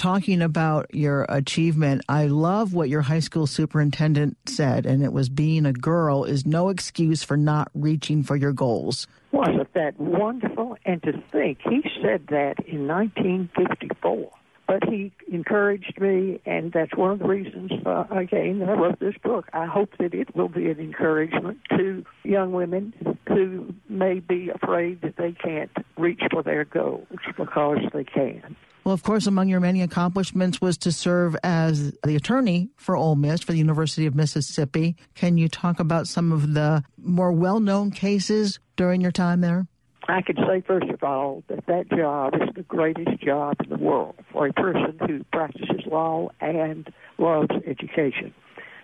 Talking 0.00 0.40
about 0.40 0.94
your 0.94 1.26
achievement, 1.28 2.00
I 2.08 2.24
love 2.28 2.72
what 2.72 2.88
your 2.88 3.02
high 3.02 3.20
school 3.20 3.46
superintendent 3.46 4.38
said, 4.46 4.86
and 4.86 5.04
it 5.04 5.12
was 5.12 5.28
being 5.28 5.66
a 5.66 5.74
girl 5.74 6.24
is 6.24 6.46
no 6.46 6.70
excuse 6.70 7.22
for 7.22 7.36
not 7.36 7.70
reaching 7.74 8.22
for 8.22 8.34
your 8.34 8.54
goals. 8.54 9.06
Wasn't 9.30 9.70
that 9.74 10.00
wonderful? 10.00 10.78
And 10.86 11.02
to 11.02 11.22
think 11.30 11.58
he 11.68 11.82
said 12.00 12.28
that 12.28 12.54
in 12.66 12.88
1954. 12.88 14.30
But 14.66 14.88
he 14.88 15.12
encouraged 15.30 16.00
me, 16.00 16.40
and 16.46 16.72
that's 16.72 16.96
one 16.96 17.10
of 17.10 17.18
the 17.18 17.28
reasons, 17.28 17.70
uh, 17.84 18.04
again, 18.10 18.62
I 18.66 18.72
wrote 18.72 19.00
this 19.00 19.18
book. 19.22 19.50
I 19.52 19.66
hope 19.66 19.98
that 19.98 20.14
it 20.14 20.34
will 20.34 20.48
be 20.48 20.70
an 20.70 20.80
encouragement 20.80 21.58
to 21.76 22.06
young 22.24 22.52
women 22.52 22.94
who 23.28 23.74
may 23.90 24.20
be 24.20 24.48
afraid 24.48 25.02
that 25.02 25.18
they 25.18 25.32
can't 25.32 25.72
reach 25.98 26.22
for 26.30 26.42
their 26.42 26.64
goals 26.64 27.06
because 27.36 27.80
they 27.92 28.04
can. 28.04 28.56
Well, 28.84 28.94
of 28.94 29.02
course, 29.02 29.26
among 29.26 29.48
your 29.48 29.60
many 29.60 29.82
accomplishments 29.82 30.60
was 30.60 30.78
to 30.78 30.92
serve 30.92 31.36
as 31.44 31.92
the 32.02 32.16
attorney 32.16 32.70
for 32.76 32.96
Ole 32.96 33.14
Miss 33.14 33.42
for 33.42 33.52
the 33.52 33.58
University 33.58 34.06
of 34.06 34.14
Mississippi. 34.14 34.96
Can 35.14 35.36
you 35.36 35.48
talk 35.48 35.80
about 35.80 36.08
some 36.08 36.32
of 36.32 36.54
the 36.54 36.82
more 36.96 37.30
well 37.30 37.60
known 37.60 37.90
cases 37.90 38.58
during 38.76 39.00
your 39.00 39.12
time 39.12 39.42
there? 39.42 39.66
I 40.08 40.22
could 40.22 40.38
say, 40.38 40.62
first 40.66 40.88
of 40.88 41.04
all, 41.04 41.44
that 41.48 41.66
that 41.66 41.90
job 41.90 42.34
is 42.34 42.48
the 42.56 42.62
greatest 42.62 43.20
job 43.20 43.56
in 43.62 43.68
the 43.68 43.76
world 43.76 44.16
for 44.32 44.46
a 44.46 44.52
person 44.52 44.98
who 45.06 45.24
practices 45.24 45.82
law 45.86 46.30
and 46.40 46.90
loves 47.18 47.50
education. 47.66 48.34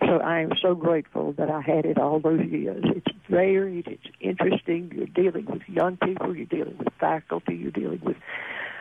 So 0.02 0.18
I 0.18 0.40
am 0.40 0.52
so 0.60 0.74
grateful 0.74 1.32
that 1.32 1.50
I 1.50 1.62
had 1.62 1.86
it 1.86 1.98
all 1.98 2.20
those 2.20 2.44
years. 2.44 2.84
It's 2.84 3.16
varied, 3.30 3.86
it's 3.88 4.06
interesting. 4.20 4.92
You're 4.94 5.06
dealing 5.06 5.46
with 5.46 5.62
young 5.66 5.96
people, 5.96 6.36
you're 6.36 6.46
dealing 6.46 6.76
with 6.78 6.92
faculty, 7.00 7.56
you're 7.56 7.70
dealing 7.70 8.02
with 8.04 8.16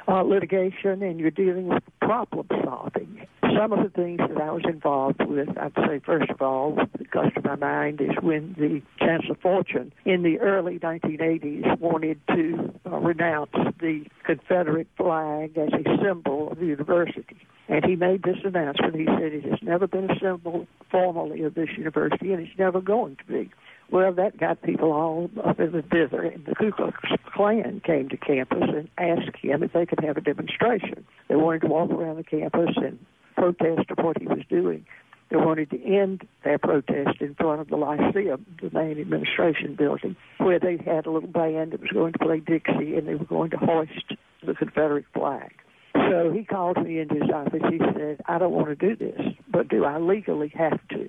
uh, 0.07 0.21
litigation 0.21 1.01
and 1.01 1.19
you're 1.19 1.31
dealing 1.31 1.67
with 1.67 1.83
problem 2.01 2.47
solving. 2.63 3.25
Some 3.57 3.71
of 3.71 3.83
the 3.83 3.89
things 3.89 4.19
that 4.19 4.41
I 4.41 4.51
was 4.51 4.63
involved 4.65 5.23
with, 5.25 5.49
I'd 5.57 5.73
say, 5.75 5.99
first 6.05 6.29
of 6.29 6.41
all, 6.41 6.77
the 6.97 7.05
comes 7.05 7.33
to 7.33 7.41
my 7.41 7.55
mind 7.55 8.01
is 8.01 8.11
when 8.21 8.53
the 8.57 8.81
Chancellor 8.99 9.37
Fortune 9.41 9.93
in 10.03 10.23
the 10.23 10.39
early 10.39 10.77
1980s 10.79 11.79
wanted 11.79 12.19
to 12.27 12.73
uh, 12.85 12.97
renounce 12.97 13.51
the 13.79 14.05
Confederate 14.25 14.87
flag 14.97 15.57
as 15.57 15.69
a 15.73 16.03
symbol 16.03 16.51
of 16.51 16.59
the 16.59 16.65
university. 16.65 17.37
And 17.67 17.85
he 17.85 17.95
made 17.95 18.23
this 18.23 18.37
announcement. 18.43 18.95
He 18.95 19.05
said 19.05 19.33
it 19.33 19.45
has 19.45 19.59
never 19.61 19.87
been 19.87 20.11
a 20.11 20.19
symbol 20.19 20.67
formally 20.91 21.43
of 21.43 21.55
this 21.55 21.69
university, 21.77 22.33
and 22.33 22.45
it's 22.45 22.59
never 22.59 22.81
going 22.81 23.15
to 23.15 23.25
be. 23.25 23.49
Well, 23.95 24.11
that 24.11 24.37
got 24.37 24.61
people 24.61 24.91
all 24.91 25.29
up 25.45 25.57
in 25.57 25.71
the 25.71 25.81
dither, 25.81 26.33
the 26.45 26.53
Ku 26.53 26.73
Klux 26.73 26.97
Klan 27.33 27.81
came 27.85 28.09
to 28.09 28.17
campus 28.17 28.63
and 28.67 28.89
asked 28.97 29.37
him 29.37 29.63
if 29.63 29.71
they 29.71 29.85
could 29.85 30.03
have 30.03 30.17
a 30.17 30.21
demonstration. 30.21 31.05
They 31.29 31.37
wanted 31.37 31.61
to 31.61 31.67
walk 31.67 31.91
around 31.91 32.17
the 32.17 32.25
campus 32.25 32.75
and 32.75 32.99
protest 33.37 33.89
of 33.89 34.03
what 34.03 34.17
he 34.19 34.27
was 34.27 34.41
doing. 34.49 34.85
They 35.29 35.37
wanted 35.37 35.69
to 35.69 35.81
end 35.81 36.27
their 36.43 36.57
protest 36.57 37.21
in 37.21 37.35
front 37.35 37.61
of 37.61 37.69
the 37.69 37.77
Lyceum, 37.77 38.45
the 38.61 38.69
main 38.73 38.99
administration 38.99 39.75
building, 39.75 40.17
where 40.39 40.59
they 40.59 40.75
had 40.75 41.05
a 41.05 41.11
little 41.11 41.29
band 41.29 41.71
that 41.71 41.79
was 41.79 41.91
going 41.91 42.11
to 42.11 42.19
play 42.19 42.41
Dixie, 42.41 42.97
and 42.97 43.07
they 43.07 43.15
were 43.15 43.23
going 43.23 43.51
to 43.51 43.57
hoist 43.57 44.11
the 44.45 44.55
Confederate 44.55 45.05
flag. 45.13 45.53
So 45.93 46.33
he 46.33 46.43
called 46.43 46.83
me 46.83 46.99
into 46.99 47.15
his 47.15 47.31
office. 47.33 47.61
He 47.71 47.77
said, 47.77 48.19
I 48.25 48.39
don't 48.39 48.51
want 48.51 48.67
to 48.67 48.75
do 48.75 48.97
this, 48.97 49.21
but 49.49 49.69
do 49.69 49.85
I 49.85 49.99
legally 49.99 50.51
have 50.53 50.85
to? 50.89 51.04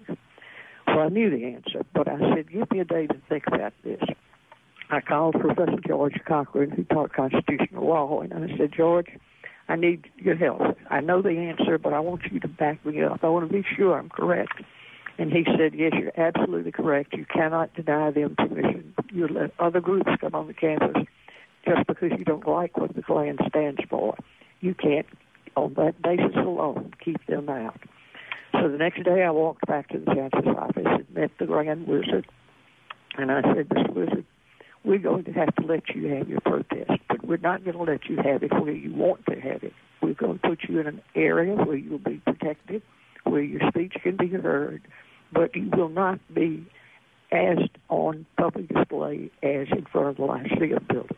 Well, 0.96 1.04
I 1.04 1.08
knew 1.10 1.28
the 1.28 1.44
answer, 1.44 1.84
but 1.92 2.08
I 2.08 2.18
said, 2.34 2.50
give 2.50 2.70
me 2.70 2.80
a 2.80 2.84
day 2.86 3.06
to 3.06 3.20
think 3.28 3.46
about 3.48 3.74
this. 3.84 4.00
I 4.88 5.02
called 5.02 5.34
Professor 5.38 5.76
George 5.86 6.18
Cochran, 6.26 6.70
who 6.70 6.84
taught 6.84 7.12
constitutional 7.12 7.86
law, 7.86 8.22
and 8.22 8.32
I 8.32 8.56
said, 8.56 8.72
George, 8.74 9.08
I 9.68 9.76
need 9.76 10.06
your 10.16 10.36
help. 10.36 10.62
I 10.88 11.02
know 11.02 11.20
the 11.20 11.36
answer, 11.36 11.76
but 11.76 11.92
I 11.92 12.00
want 12.00 12.22
you 12.32 12.40
to 12.40 12.48
back 12.48 12.82
me 12.86 13.02
up. 13.02 13.20
I 13.22 13.28
want 13.28 13.46
to 13.46 13.52
be 13.52 13.62
sure 13.76 13.98
I'm 13.98 14.08
correct. 14.08 14.62
And 15.18 15.30
he 15.30 15.44
said, 15.44 15.74
Yes, 15.74 15.92
you're 16.00 16.18
absolutely 16.18 16.72
correct. 16.72 17.12
You 17.12 17.26
cannot 17.26 17.74
deny 17.74 18.10
them 18.10 18.34
permission. 18.34 18.94
You 19.12 19.28
let 19.28 19.50
other 19.58 19.82
groups 19.82 20.08
come 20.18 20.34
on 20.34 20.46
the 20.46 20.54
campus 20.54 21.04
just 21.66 21.86
because 21.86 22.12
you 22.16 22.24
don't 22.24 22.48
like 22.48 22.78
what 22.78 22.96
the 22.96 23.02
Klan 23.02 23.36
stands 23.50 23.80
for. 23.90 24.16
You 24.62 24.74
can't, 24.74 25.06
on 25.56 25.74
that 25.74 26.00
basis 26.00 26.36
alone, 26.36 26.94
keep 27.04 27.26
them 27.26 27.50
out. 27.50 27.78
So 28.52 28.68
the 28.68 28.78
next 28.78 29.02
day 29.04 29.22
I 29.22 29.30
walked 29.30 29.66
back 29.66 29.88
to 29.88 29.98
the 29.98 30.06
chancellor's 30.14 30.56
office 30.56 30.86
and 30.86 31.06
met 31.14 31.30
the 31.38 31.46
Grand 31.46 31.86
Wizard. 31.86 32.26
And 33.18 33.30
I 33.30 33.42
said, 33.42 33.68
Mr. 33.68 33.94
Wizard, 33.94 34.24
we're 34.84 34.98
going 34.98 35.24
to 35.24 35.32
have 35.32 35.54
to 35.56 35.66
let 35.66 35.88
you 35.94 36.08
have 36.14 36.28
your 36.28 36.40
protest, 36.40 36.92
but 37.08 37.24
we're 37.26 37.38
not 37.38 37.64
going 37.64 37.76
to 37.76 37.82
let 37.82 38.06
you 38.08 38.16
have 38.16 38.42
it 38.42 38.52
where 38.52 38.72
you 38.72 38.94
want 38.94 39.26
to 39.26 39.40
have 39.40 39.64
it. 39.64 39.72
We're 40.00 40.14
going 40.14 40.38
to 40.38 40.48
put 40.48 40.60
you 40.68 40.78
in 40.78 40.86
an 40.86 41.02
area 41.14 41.54
where 41.54 41.76
you'll 41.76 41.98
be 41.98 42.22
protected, 42.24 42.82
where 43.24 43.42
your 43.42 43.60
speech 43.68 43.94
can 44.02 44.16
be 44.16 44.28
heard, 44.28 44.82
but 45.32 45.54
you 45.56 45.70
will 45.74 45.88
not 45.88 46.20
be 46.32 46.66
as 47.32 47.58
on 47.88 48.26
public 48.38 48.68
display 48.68 49.30
as 49.42 49.66
in 49.72 49.86
front 49.90 50.08
of 50.08 50.16
the 50.16 50.24
Lyceum 50.24 50.86
building. 50.88 51.16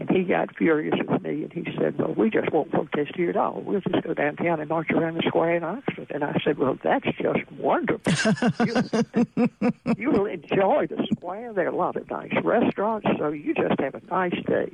And 0.00 0.08
he 0.08 0.24
got 0.24 0.56
furious 0.56 0.98
with 1.06 1.22
me 1.22 1.42
and 1.42 1.52
he 1.52 1.62
said, 1.78 1.98
Well, 1.98 2.14
we 2.14 2.30
just 2.30 2.50
won't 2.50 2.70
protest 2.70 3.14
here 3.14 3.28
at 3.28 3.36
all. 3.36 3.60
We'll 3.60 3.82
just 3.82 4.02
go 4.02 4.14
downtown 4.14 4.58
and 4.58 4.68
march 4.68 4.90
around 4.90 5.18
the 5.18 5.22
square 5.26 5.56
in 5.56 5.62
Oxford. 5.62 6.10
And 6.10 6.24
I 6.24 6.40
said, 6.42 6.56
Well, 6.56 6.78
that's 6.82 7.04
just 7.18 7.52
wonderful. 7.52 8.10
you, 8.66 9.44
you 9.98 10.10
will 10.12 10.24
enjoy 10.24 10.86
the 10.86 11.06
square. 11.12 11.52
There 11.52 11.66
are 11.66 11.72
a 11.72 11.76
lot 11.76 11.96
of 11.96 12.08
nice 12.08 12.32
restaurants, 12.42 13.06
so 13.18 13.28
you 13.28 13.52
just 13.54 13.78
have 13.78 13.94
a 13.94 14.00
nice 14.10 14.42
day. 14.46 14.72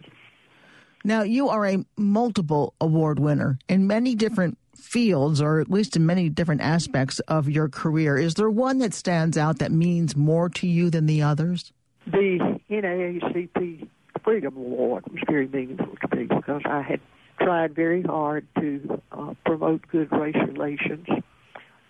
Now, 1.02 1.22
you 1.22 1.48
are 1.48 1.66
a 1.66 1.84
multiple 1.96 2.74
award 2.80 3.18
winner 3.18 3.58
in 3.68 3.88
many 3.88 4.14
different 4.14 4.58
fields, 4.76 5.40
or 5.40 5.60
at 5.60 5.68
least 5.68 5.96
in 5.96 6.06
many 6.06 6.28
different 6.28 6.60
aspects 6.60 7.18
of 7.20 7.48
your 7.48 7.68
career. 7.68 8.16
Is 8.16 8.34
there 8.34 8.50
one 8.50 8.78
that 8.78 8.94
stands 8.94 9.36
out 9.36 9.58
that 9.58 9.72
means 9.72 10.14
more 10.14 10.48
to 10.50 10.68
you 10.68 10.88
than 10.88 11.06
the 11.06 11.22
others? 11.22 11.72
The 12.06 12.60
NAACP 12.70 13.88
Freedom 14.26 14.56
Award 14.56 15.04
was 15.08 15.22
very 15.30 15.46
meaningful 15.46 15.94
to 16.02 16.16
me 16.16 16.24
because 16.24 16.62
I 16.64 16.82
had 16.82 17.00
tried 17.40 17.76
very 17.76 18.02
hard 18.02 18.44
to 18.58 19.00
uh, 19.12 19.34
promote 19.44 19.82
good 19.92 20.10
race 20.10 20.34
relations. 20.48 21.06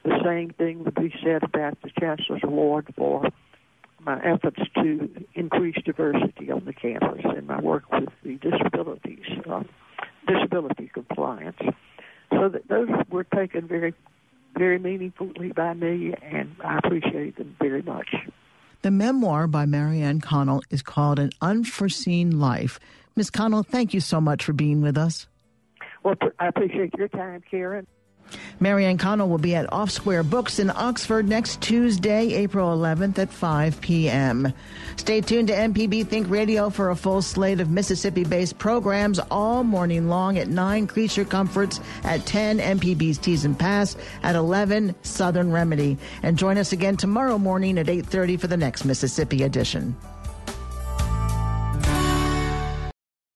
The 0.04 0.20
same 0.22 0.50
thing 0.50 0.84
would 0.84 0.94
be 0.96 1.14
said 1.24 1.42
about 1.42 1.80
the 1.80 1.90
Chancellor's 1.98 2.42
Award 2.44 2.92
for 2.94 3.26
my 4.00 4.22
efforts 4.22 4.60
to 4.74 5.24
increase 5.34 5.76
diversity 5.82 6.50
on 6.50 6.66
the 6.66 6.74
campus 6.74 7.22
and 7.24 7.46
my 7.46 7.58
work 7.58 7.90
with 7.90 8.10
the 8.22 8.36
disabilities, 8.36 9.24
uh, 9.48 9.62
disability 10.28 10.90
compliance. 10.92 11.56
So 12.30 12.50
that 12.50 12.68
those 12.68 12.90
were 13.08 13.24
taken 13.24 13.66
very, 13.66 13.94
very 14.58 14.78
meaningfully 14.78 15.52
by 15.52 15.72
me, 15.72 16.12
and 16.20 16.54
I 16.62 16.80
appreciate 16.84 17.38
them 17.38 17.56
very 17.58 17.80
much. 17.80 18.14
The 18.86 18.92
memoir 18.92 19.48
by 19.48 19.66
Mary 19.66 20.00
Ann 20.00 20.20
Connell 20.20 20.62
is 20.70 20.80
called 20.80 21.18
An 21.18 21.30
Unforeseen 21.40 22.38
Life. 22.38 22.78
Ms. 23.16 23.30
Connell, 23.30 23.64
thank 23.64 23.92
you 23.92 23.98
so 23.98 24.20
much 24.20 24.44
for 24.44 24.52
being 24.52 24.80
with 24.80 24.96
us. 24.96 25.26
Well, 26.04 26.14
I 26.38 26.46
appreciate 26.46 26.94
your 26.96 27.08
time, 27.08 27.42
Karen. 27.50 27.88
Mary 28.58 28.86
Ann 28.86 28.96
Connell 28.96 29.28
will 29.28 29.38
be 29.38 29.54
at 29.54 29.70
Off 29.72 29.90
Square 29.90 30.24
Books 30.24 30.58
in 30.58 30.70
Oxford 30.70 31.28
next 31.28 31.60
Tuesday, 31.60 32.32
April 32.32 32.76
11th 32.76 33.18
at 33.18 33.30
5 33.30 33.80
p.m. 33.80 34.52
Stay 34.96 35.20
tuned 35.20 35.48
to 35.48 35.54
MPB 35.54 36.06
Think 36.06 36.30
Radio 36.30 36.70
for 36.70 36.90
a 36.90 36.96
full 36.96 37.20
slate 37.20 37.60
of 37.60 37.70
Mississippi 37.70 38.24
based 38.24 38.58
programs 38.58 39.18
all 39.30 39.62
morning 39.62 40.08
long 40.08 40.38
at 40.38 40.48
9 40.48 40.86
Creature 40.86 41.26
Comforts, 41.26 41.80
at 42.04 42.24
10 42.24 42.58
MPB's 42.58 43.18
Teas 43.18 43.44
and 43.44 43.58
Pass, 43.58 43.96
at 44.22 44.34
11 44.34 44.94
Southern 45.02 45.52
Remedy. 45.52 45.98
And 46.22 46.38
join 46.38 46.56
us 46.56 46.72
again 46.72 46.96
tomorrow 46.96 47.38
morning 47.38 47.78
at 47.78 47.86
8.30 47.86 48.40
for 48.40 48.46
the 48.46 48.56
next 48.56 48.84
Mississippi 48.84 49.42
edition. 49.42 49.94